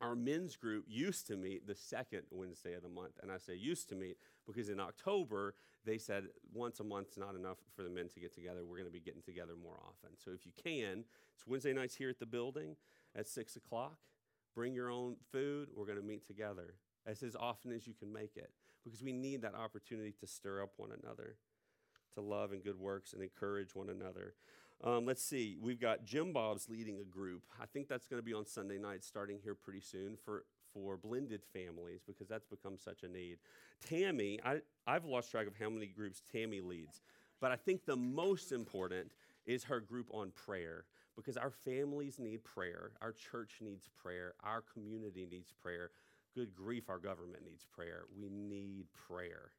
our 0.00 0.14
men's 0.14 0.56
group 0.56 0.84
used 0.88 1.26
to 1.26 1.36
meet 1.36 1.66
the 1.66 1.74
second 1.74 2.22
Wednesday 2.30 2.74
of 2.74 2.82
the 2.82 2.88
month. 2.88 3.12
And 3.22 3.32
I 3.32 3.38
say 3.38 3.54
used 3.54 3.88
to 3.88 3.94
meet 3.94 4.18
because 4.46 4.68
in 4.68 4.78
October, 4.78 5.54
they 5.84 5.98
said 5.98 6.24
once 6.52 6.80
a 6.80 6.84
month's 6.84 7.16
not 7.16 7.34
enough 7.34 7.58
for 7.74 7.82
the 7.82 7.90
men 7.90 8.08
to 8.10 8.20
get 8.20 8.34
together. 8.34 8.64
We're 8.64 8.76
going 8.76 8.88
to 8.88 8.92
be 8.92 9.00
getting 9.00 9.22
together 9.22 9.54
more 9.60 9.78
often. 9.82 10.10
So 10.22 10.30
if 10.32 10.44
you 10.44 10.52
can, 10.62 11.04
it's 11.34 11.46
Wednesday 11.46 11.72
nights 11.72 11.96
here 11.96 12.10
at 12.10 12.18
the 12.18 12.26
building 12.26 12.76
at 13.14 13.28
6 13.28 13.56
o'clock. 13.56 13.96
Bring 14.56 14.74
your 14.74 14.90
own 14.90 15.16
food. 15.30 15.68
We're 15.76 15.84
going 15.84 16.00
to 16.00 16.04
meet 16.04 16.26
together 16.26 16.74
as, 17.06 17.22
as 17.22 17.36
often 17.36 17.72
as 17.72 17.86
you 17.86 17.92
can 17.92 18.10
make 18.10 18.36
it 18.36 18.50
because 18.82 19.02
we 19.02 19.12
need 19.12 19.42
that 19.42 19.54
opportunity 19.54 20.14
to 20.18 20.26
stir 20.26 20.62
up 20.62 20.70
one 20.78 20.90
another, 21.02 21.36
to 22.14 22.22
love 22.22 22.52
and 22.52 22.64
good 22.64 22.80
works 22.80 23.12
and 23.12 23.22
encourage 23.22 23.74
one 23.74 23.90
another. 23.90 24.34
Um, 24.82 25.04
let's 25.04 25.22
see. 25.22 25.58
We've 25.60 25.80
got 25.80 26.04
Jim 26.04 26.32
Bob's 26.32 26.70
leading 26.70 26.98
a 27.00 27.04
group. 27.04 27.42
I 27.60 27.66
think 27.66 27.86
that's 27.86 28.06
going 28.06 28.18
to 28.20 28.24
be 28.24 28.32
on 28.32 28.46
Sunday 28.46 28.78
night, 28.78 29.04
starting 29.04 29.38
here 29.42 29.54
pretty 29.54 29.80
soon 29.80 30.16
for 30.24 30.44
for 30.72 30.96
blended 30.96 31.42
families 31.52 32.00
because 32.06 32.28
that's 32.28 32.44
become 32.44 32.76
such 32.76 33.02
a 33.02 33.08
need. 33.08 33.38
Tammy, 33.86 34.38
I, 34.44 34.60
I've 34.86 35.04
lost 35.04 35.30
track 35.30 35.46
of 35.46 35.54
how 35.58 35.70
many 35.70 35.86
groups 35.86 36.22
Tammy 36.30 36.60
leads, 36.60 37.00
but 37.40 37.50
I 37.50 37.56
think 37.56 37.86
the 37.86 37.96
most 37.96 38.52
important 38.52 39.12
is 39.46 39.64
her 39.64 39.80
group 39.80 40.08
on 40.10 40.32
prayer 40.32 40.84
because 41.16 41.36
our 41.36 41.50
families 41.50 42.18
need 42.18 42.44
prayer, 42.44 42.92
our 43.00 43.12
church 43.12 43.58
needs 43.60 43.88
prayer, 44.02 44.34
our 44.44 44.62
community 44.72 45.26
needs 45.30 45.52
prayer. 45.52 45.90
Good 46.34 46.54
grief, 46.54 46.90
our 46.90 46.98
government 46.98 47.44
needs 47.46 47.64
prayer. 47.64 48.04
We 48.20 48.28
need 48.28 48.84
prayer. 49.08 49.52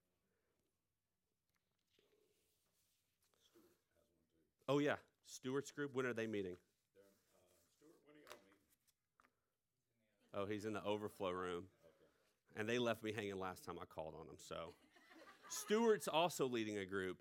Oh, 4.69 4.77
yeah. 4.79 4.95
Stewart's 5.25 5.71
group, 5.71 5.95
when 5.95 6.05
are 6.05 6.13
they 6.13 6.27
meeting? 6.27 6.55
Oh, 10.33 10.45
he's 10.45 10.65
in 10.65 10.73
the 10.73 10.83
overflow 10.83 11.31
room. 11.31 11.63
And 12.55 12.67
they 12.69 12.77
left 12.77 13.03
me 13.03 13.11
hanging 13.11 13.39
last 13.39 13.65
time 13.65 13.75
I 13.81 13.85
called 13.85 14.13
on 14.19 14.27
them. 14.27 14.35
So, 14.37 14.73
Stewart's 15.49 16.07
also 16.07 16.47
leading 16.47 16.77
a 16.77 16.85
group. 16.85 17.17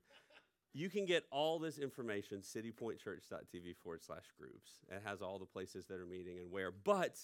You 0.76 0.90
can 0.90 1.06
get 1.06 1.24
all 1.30 1.58
this 1.58 1.78
information, 1.78 2.42
citypointchurch.tv 2.42 3.76
forward 3.82 4.04
slash 4.04 4.24
groups. 4.38 4.72
It 4.90 5.00
has 5.06 5.22
all 5.22 5.38
the 5.38 5.46
places 5.46 5.86
that 5.86 5.98
are 5.98 6.04
meeting 6.04 6.38
and 6.38 6.52
where. 6.52 6.70
But 6.70 7.18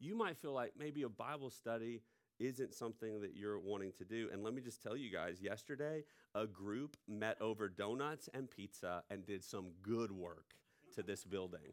you 0.00 0.16
might 0.16 0.38
feel 0.38 0.54
like 0.54 0.72
maybe 0.78 1.02
a 1.02 1.10
Bible 1.10 1.50
study 1.50 2.00
isn't 2.40 2.72
something 2.72 3.20
that 3.20 3.36
you're 3.36 3.58
wanting 3.58 3.92
to 3.98 4.06
do. 4.06 4.30
And 4.32 4.42
let 4.42 4.54
me 4.54 4.62
just 4.62 4.82
tell 4.82 4.96
you 4.96 5.12
guys 5.12 5.42
yesterday, 5.42 6.04
a 6.34 6.46
group 6.46 6.96
met 7.06 7.36
over 7.38 7.68
donuts 7.68 8.30
and 8.32 8.50
pizza 8.50 9.02
and 9.10 9.26
did 9.26 9.44
some 9.44 9.66
good 9.82 10.10
work 10.10 10.54
to 10.94 11.02
this 11.02 11.22
building. 11.22 11.60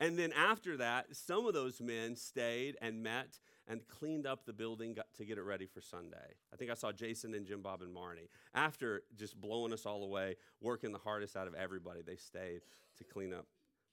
And 0.00 0.16
then 0.16 0.32
after 0.32 0.76
that, 0.76 1.06
some 1.16 1.44
of 1.44 1.54
those 1.54 1.80
men 1.80 2.14
stayed 2.14 2.76
and 2.80 3.02
met 3.02 3.40
and 3.68 3.86
cleaned 3.86 4.26
up 4.26 4.46
the 4.46 4.52
building 4.52 4.96
to 5.16 5.24
get 5.24 5.38
it 5.38 5.42
ready 5.42 5.66
for 5.66 5.80
Sunday. 5.80 6.34
I 6.52 6.56
think 6.56 6.70
I 6.70 6.74
saw 6.74 6.90
Jason 6.90 7.34
and 7.34 7.46
Jim 7.46 7.60
Bob 7.60 7.82
and 7.82 7.94
Marnie. 7.94 8.28
After 8.54 9.02
just 9.16 9.38
blowing 9.38 9.72
us 9.72 9.84
all 9.84 10.02
away, 10.02 10.36
working 10.60 10.92
the 10.92 10.98
hardest 10.98 11.36
out 11.36 11.46
of 11.46 11.54
everybody, 11.54 12.00
they 12.00 12.16
stayed 12.16 12.62
to 12.96 13.04
clean 13.04 13.34
up, 13.34 13.46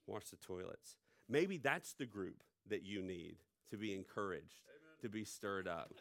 wash 0.06 0.24
the 0.30 0.36
toilets. 0.36 0.96
Maybe 1.28 1.58
that's 1.58 1.92
the 1.92 2.06
group 2.06 2.42
that 2.68 2.82
you 2.82 3.02
need 3.02 3.36
to 3.70 3.76
be 3.76 3.94
encouraged, 3.94 4.62
Amen. 4.68 5.02
to 5.02 5.08
be 5.10 5.24
stirred 5.24 5.68
up. 5.68 5.92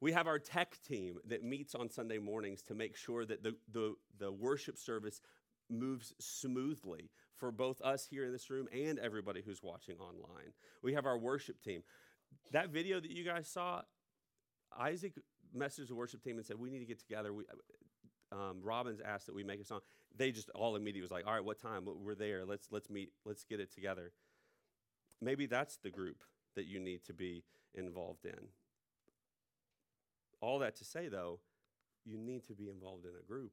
We 0.00 0.12
have 0.12 0.26
our 0.26 0.38
tech 0.38 0.76
team 0.86 1.18
that 1.26 1.42
meets 1.42 1.74
on 1.74 1.88
Sunday 1.90 2.18
mornings 2.18 2.62
to 2.62 2.74
make 2.74 2.96
sure 2.96 3.24
that 3.24 3.42
the, 3.42 3.54
the, 3.72 3.94
the 4.18 4.32
worship 4.32 4.78
service 4.78 5.20
moves 5.70 6.12
smoothly 6.18 7.10
for 7.36 7.50
both 7.50 7.80
us 7.82 8.06
here 8.06 8.24
in 8.24 8.32
this 8.32 8.50
room 8.50 8.66
and 8.72 8.98
everybody 8.98 9.42
who's 9.44 9.62
watching 9.62 9.96
online. 9.98 10.52
We 10.82 10.94
have 10.94 11.06
our 11.06 11.18
worship 11.18 11.62
team. 11.62 11.82
That 12.52 12.70
video 12.70 13.00
that 13.00 13.10
you 13.10 13.24
guys 13.24 13.48
saw, 13.48 13.82
Isaac 14.78 15.14
messaged 15.56 15.88
the 15.88 15.94
worship 15.94 16.22
team 16.22 16.36
and 16.36 16.46
said, 16.46 16.58
We 16.58 16.70
need 16.70 16.80
to 16.80 16.84
get 16.84 16.98
together. 16.98 17.32
We, 17.32 17.44
um, 18.32 18.60
Robbins 18.62 19.00
asked 19.04 19.26
that 19.26 19.34
we 19.34 19.44
make 19.44 19.60
a 19.60 19.64
song. 19.64 19.80
They 20.16 20.30
just 20.32 20.50
all 20.50 20.76
immediately 20.76 21.02
was 21.02 21.10
like, 21.10 21.26
All 21.26 21.34
right, 21.34 21.44
what 21.44 21.60
time? 21.60 21.84
We're 21.86 22.14
there. 22.14 22.44
Let's, 22.44 22.68
let's 22.70 22.90
meet. 22.90 23.10
Let's 23.24 23.44
get 23.44 23.60
it 23.60 23.72
together. 23.72 24.12
Maybe 25.20 25.46
that's 25.46 25.76
the 25.76 25.90
group 25.90 26.24
that 26.54 26.66
you 26.66 26.78
need 26.80 27.04
to 27.04 27.12
be 27.12 27.44
involved 27.74 28.24
in. 28.24 28.48
All 30.40 30.58
that 30.58 30.76
to 30.76 30.84
say, 30.84 31.08
though, 31.08 31.40
you 32.04 32.18
need 32.18 32.46
to 32.46 32.54
be 32.54 32.68
involved 32.68 33.04
in 33.04 33.12
a 33.18 33.26
group 33.26 33.52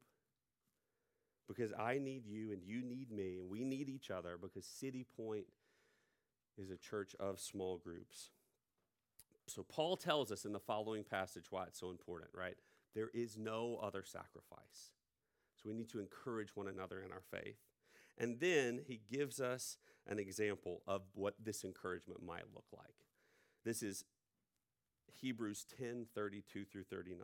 because 1.53 1.73
I 1.77 1.97
need 1.97 2.25
you 2.25 2.51
and 2.51 2.61
you 2.63 2.81
need 2.81 3.11
me 3.11 3.37
and 3.39 3.49
we 3.49 3.63
need 3.63 3.89
each 3.89 4.09
other 4.09 4.37
because 4.41 4.65
City 4.65 5.05
Point 5.17 5.45
is 6.57 6.69
a 6.69 6.77
church 6.77 7.15
of 7.19 7.39
small 7.39 7.77
groups. 7.77 8.29
So 9.47 9.63
Paul 9.63 9.97
tells 9.97 10.31
us 10.31 10.45
in 10.45 10.53
the 10.53 10.59
following 10.59 11.03
passage 11.03 11.45
why 11.49 11.63
it's 11.63 11.79
so 11.79 11.89
important, 11.89 12.31
right? 12.33 12.55
There 12.95 13.09
is 13.13 13.37
no 13.37 13.79
other 13.81 14.03
sacrifice. 14.05 14.91
So 15.55 15.67
we 15.67 15.73
need 15.73 15.89
to 15.89 15.99
encourage 15.99 16.55
one 16.55 16.67
another 16.67 17.01
in 17.01 17.11
our 17.11 17.23
faith. 17.31 17.57
And 18.17 18.39
then 18.39 18.81
he 18.87 19.01
gives 19.11 19.39
us 19.39 19.77
an 20.07 20.19
example 20.19 20.81
of 20.87 21.01
what 21.13 21.35
this 21.43 21.63
encouragement 21.63 22.23
might 22.23 22.45
look 22.53 22.65
like. 22.75 22.95
This 23.63 23.83
is 23.83 24.05
Hebrews 25.11 25.65
10 25.77 26.07
32 26.13 26.65
through 26.65 26.83
39 26.83 27.17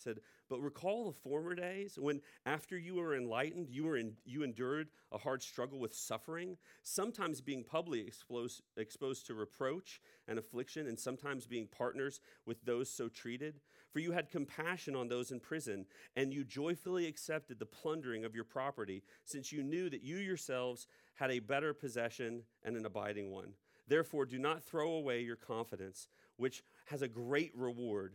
said, 0.00 0.20
But 0.48 0.60
recall 0.60 1.06
the 1.06 1.18
former 1.18 1.54
days 1.54 1.98
when, 1.98 2.20
after 2.46 2.78
you 2.78 2.94
were 2.96 3.16
enlightened, 3.16 3.68
you, 3.70 3.84
were 3.84 3.96
in, 3.96 4.14
you 4.24 4.42
endured 4.42 4.88
a 5.12 5.18
hard 5.18 5.42
struggle 5.42 5.78
with 5.78 5.94
suffering, 5.94 6.56
sometimes 6.82 7.40
being 7.40 7.64
publicly 7.64 8.06
exposed, 8.06 8.62
exposed 8.76 9.26
to 9.26 9.34
reproach 9.34 10.00
and 10.26 10.38
affliction, 10.38 10.86
and 10.86 10.98
sometimes 10.98 11.46
being 11.46 11.66
partners 11.66 12.20
with 12.46 12.64
those 12.64 12.90
so 12.90 13.08
treated. 13.08 13.60
For 13.92 14.00
you 14.00 14.12
had 14.12 14.30
compassion 14.30 14.94
on 14.94 15.08
those 15.08 15.30
in 15.30 15.40
prison, 15.40 15.86
and 16.16 16.32
you 16.32 16.44
joyfully 16.44 17.06
accepted 17.06 17.58
the 17.58 17.66
plundering 17.66 18.24
of 18.24 18.34
your 18.34 18.44
property, 18.44 19.02
since 19.24 19.52
you 19.52 19.62
knew 19.62 19.90
that 19.90 20.02
you 20.02 20.16
yourselves 20.16 20.86
had 21.14 21.30
a 21.30 21.40
better 21.40 21.74
possession 21.74 22.42
and 22.62 22.76
an 22.76 22.86
abiding 22.86 23.30
one. 23.30 23.54
Therefore, 23.88 24.26
do 24.26 24.38
not 24.38 24.62
throw 24.62 24.92
away 24.92 25.22
your 25.22 25.36
confidence, 25.36 26.08
which 26.36 26.62
has 26.86 27.02
a 27.02 27.08
great 27.08 27.52
reward. 27.56 28.14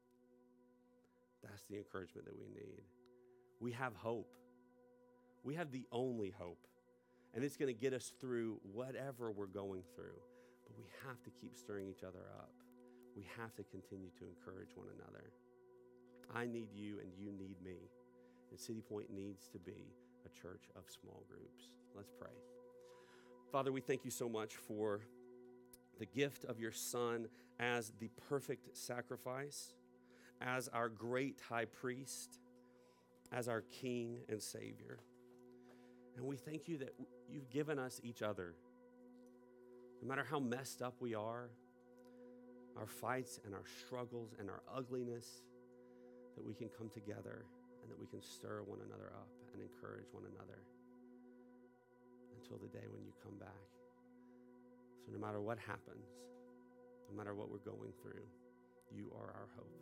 That's 1.43 1.63
the 1.69 1.77
encouragement 1.77 2.25
that 2.25 2.37
we 2.37 2.47
need. 2.47 2.83
We 3.59 3.71
have 3.73 3.95
hope. 3.95 4.33
We 5.43 5.55
have 5.55 5.71
the 5.71 5.85
only 5.91 6.33
hope. 6.37 6.67
And 7.33 7.43
it's 7.43 7.57
going 7.57 7.73
to 7.73 7.79
get 7.79 7.93
us 7.93 8.11
through 8.19 8.59
whatever 8.73 9.31
we're 9.31 9.45
going 9.47 9.83
through. 9.95 10.19
But 10.65 10.77
we 10.77 10.85
have 11.07 11.21
to 11.23 11.29
keep 11.29 11.55
stirring 11.55 11.87
each 11.87 12.03
other 12.03 12.25
up. 12.37 12.51
We 13.15 13.25
have 13.37 13.55
to 13.55 13.63
continue 13.63 14.09
to 14.19 14.25
encourage 14.25 14.75
one 14.75 14.87
another. 14.99 15.31
I 16.33 16.45
need 16.45 16.69
you 16.73 16.99
and 16.99 17.11
you 17.17 17.31
need 17.31 17.61
me. 17.63 17.89
And 18.49 18.59
City 18.59 18.81
Point 18.81 19.11
needs 19.11 19.47
to 19.49 19.59
be 19.59 19.95
a 20.25 20.29
church 20.29 20.69
of 20.75 20.83
small 20.89 21.23
groups. 21.27 21.71
Let's 21.95 22.11
pray. 22.19 22.31
Father, 23.51 23.71
we 23.71 23.81
thank 23.81 24.05
you 24.05 24.11
so 24.11 24.29
much 24.29 24.55
for 24.55 25.01
the 25.99 26.05
gift 26.05 26.45
of 26.45 26.59
your 26.59 26.71
Son 26.71 27.27
as 27.59 27.91
the 27.99 28.09
perfect 28.29 28.77
sacrifice 28.77 29.73
as 30.41 30.67
our 30.69 30.89
great 30.89 31.39
high 31.47 31.65
priest, 31.65 32.39
as 33.31 33.47
our 33.47 33.61
King 33.61 34.19
and 34.29 34.41
Savior. 34.41 34.99
And 36.17 36.25
we 36.25 36.35
thank 36.35 36.67
you 36.67 36.77
that 36.79 36.93
you've 37.29 37.49
given 37.49 37.79
us 37.79 38.01
each 38.03 38.21
other. 38.21 38.55
No 40.01 40.07
matter 40.07 40.25
how 40.29 40.39
messed 40.39 40.81
up 40.81 40.95
we 40.99 41.15
are, 41.15 41.49
our 42.77 42.87
fights 42.87 43.39
and 43.45 43.53
our 43.53 43.63
struggles 43.85 44.33
and 44.39 44.49
our 44.49 44.61
ugliness, 44.75 45.43
that 46.35 46.45
we 46.45 46.53
can 46.53 46.69
come 46.69 46.89
together 46.89 47.45
and 47.81 47.91
that 47.91 47.99
we 47.99 48.07
can 48.07 48.21
stir 48.21 48.61
one 48.65 48.79
another 48.85 49.11
up 49.13 49.27
and 49.53 49.61
encourage 49.61 50.07
one 50.11 50.23
another 50.23 50.59
until 52.41 52.57
the 52.57 52.67
day 52.67 52.85
when 52.91 53.03
you 53.03 53.11
come 53.23 53.37
back. 53.37 53.67
So, 55.05 55.11
no 55.11 55.19
matter 55.19 55.41
what 55.41 55.57
happens, 55.59 56.07
no 57.09 57.17
matter 57.17 57.33
what 57.35 57.49
we're 57.49 57.57
going 57.65 57.91
through, 58.01 58.23
you 58.91 59.11
are 59.15 59.27
our 59.27 59.49
hope. 59.55 59.81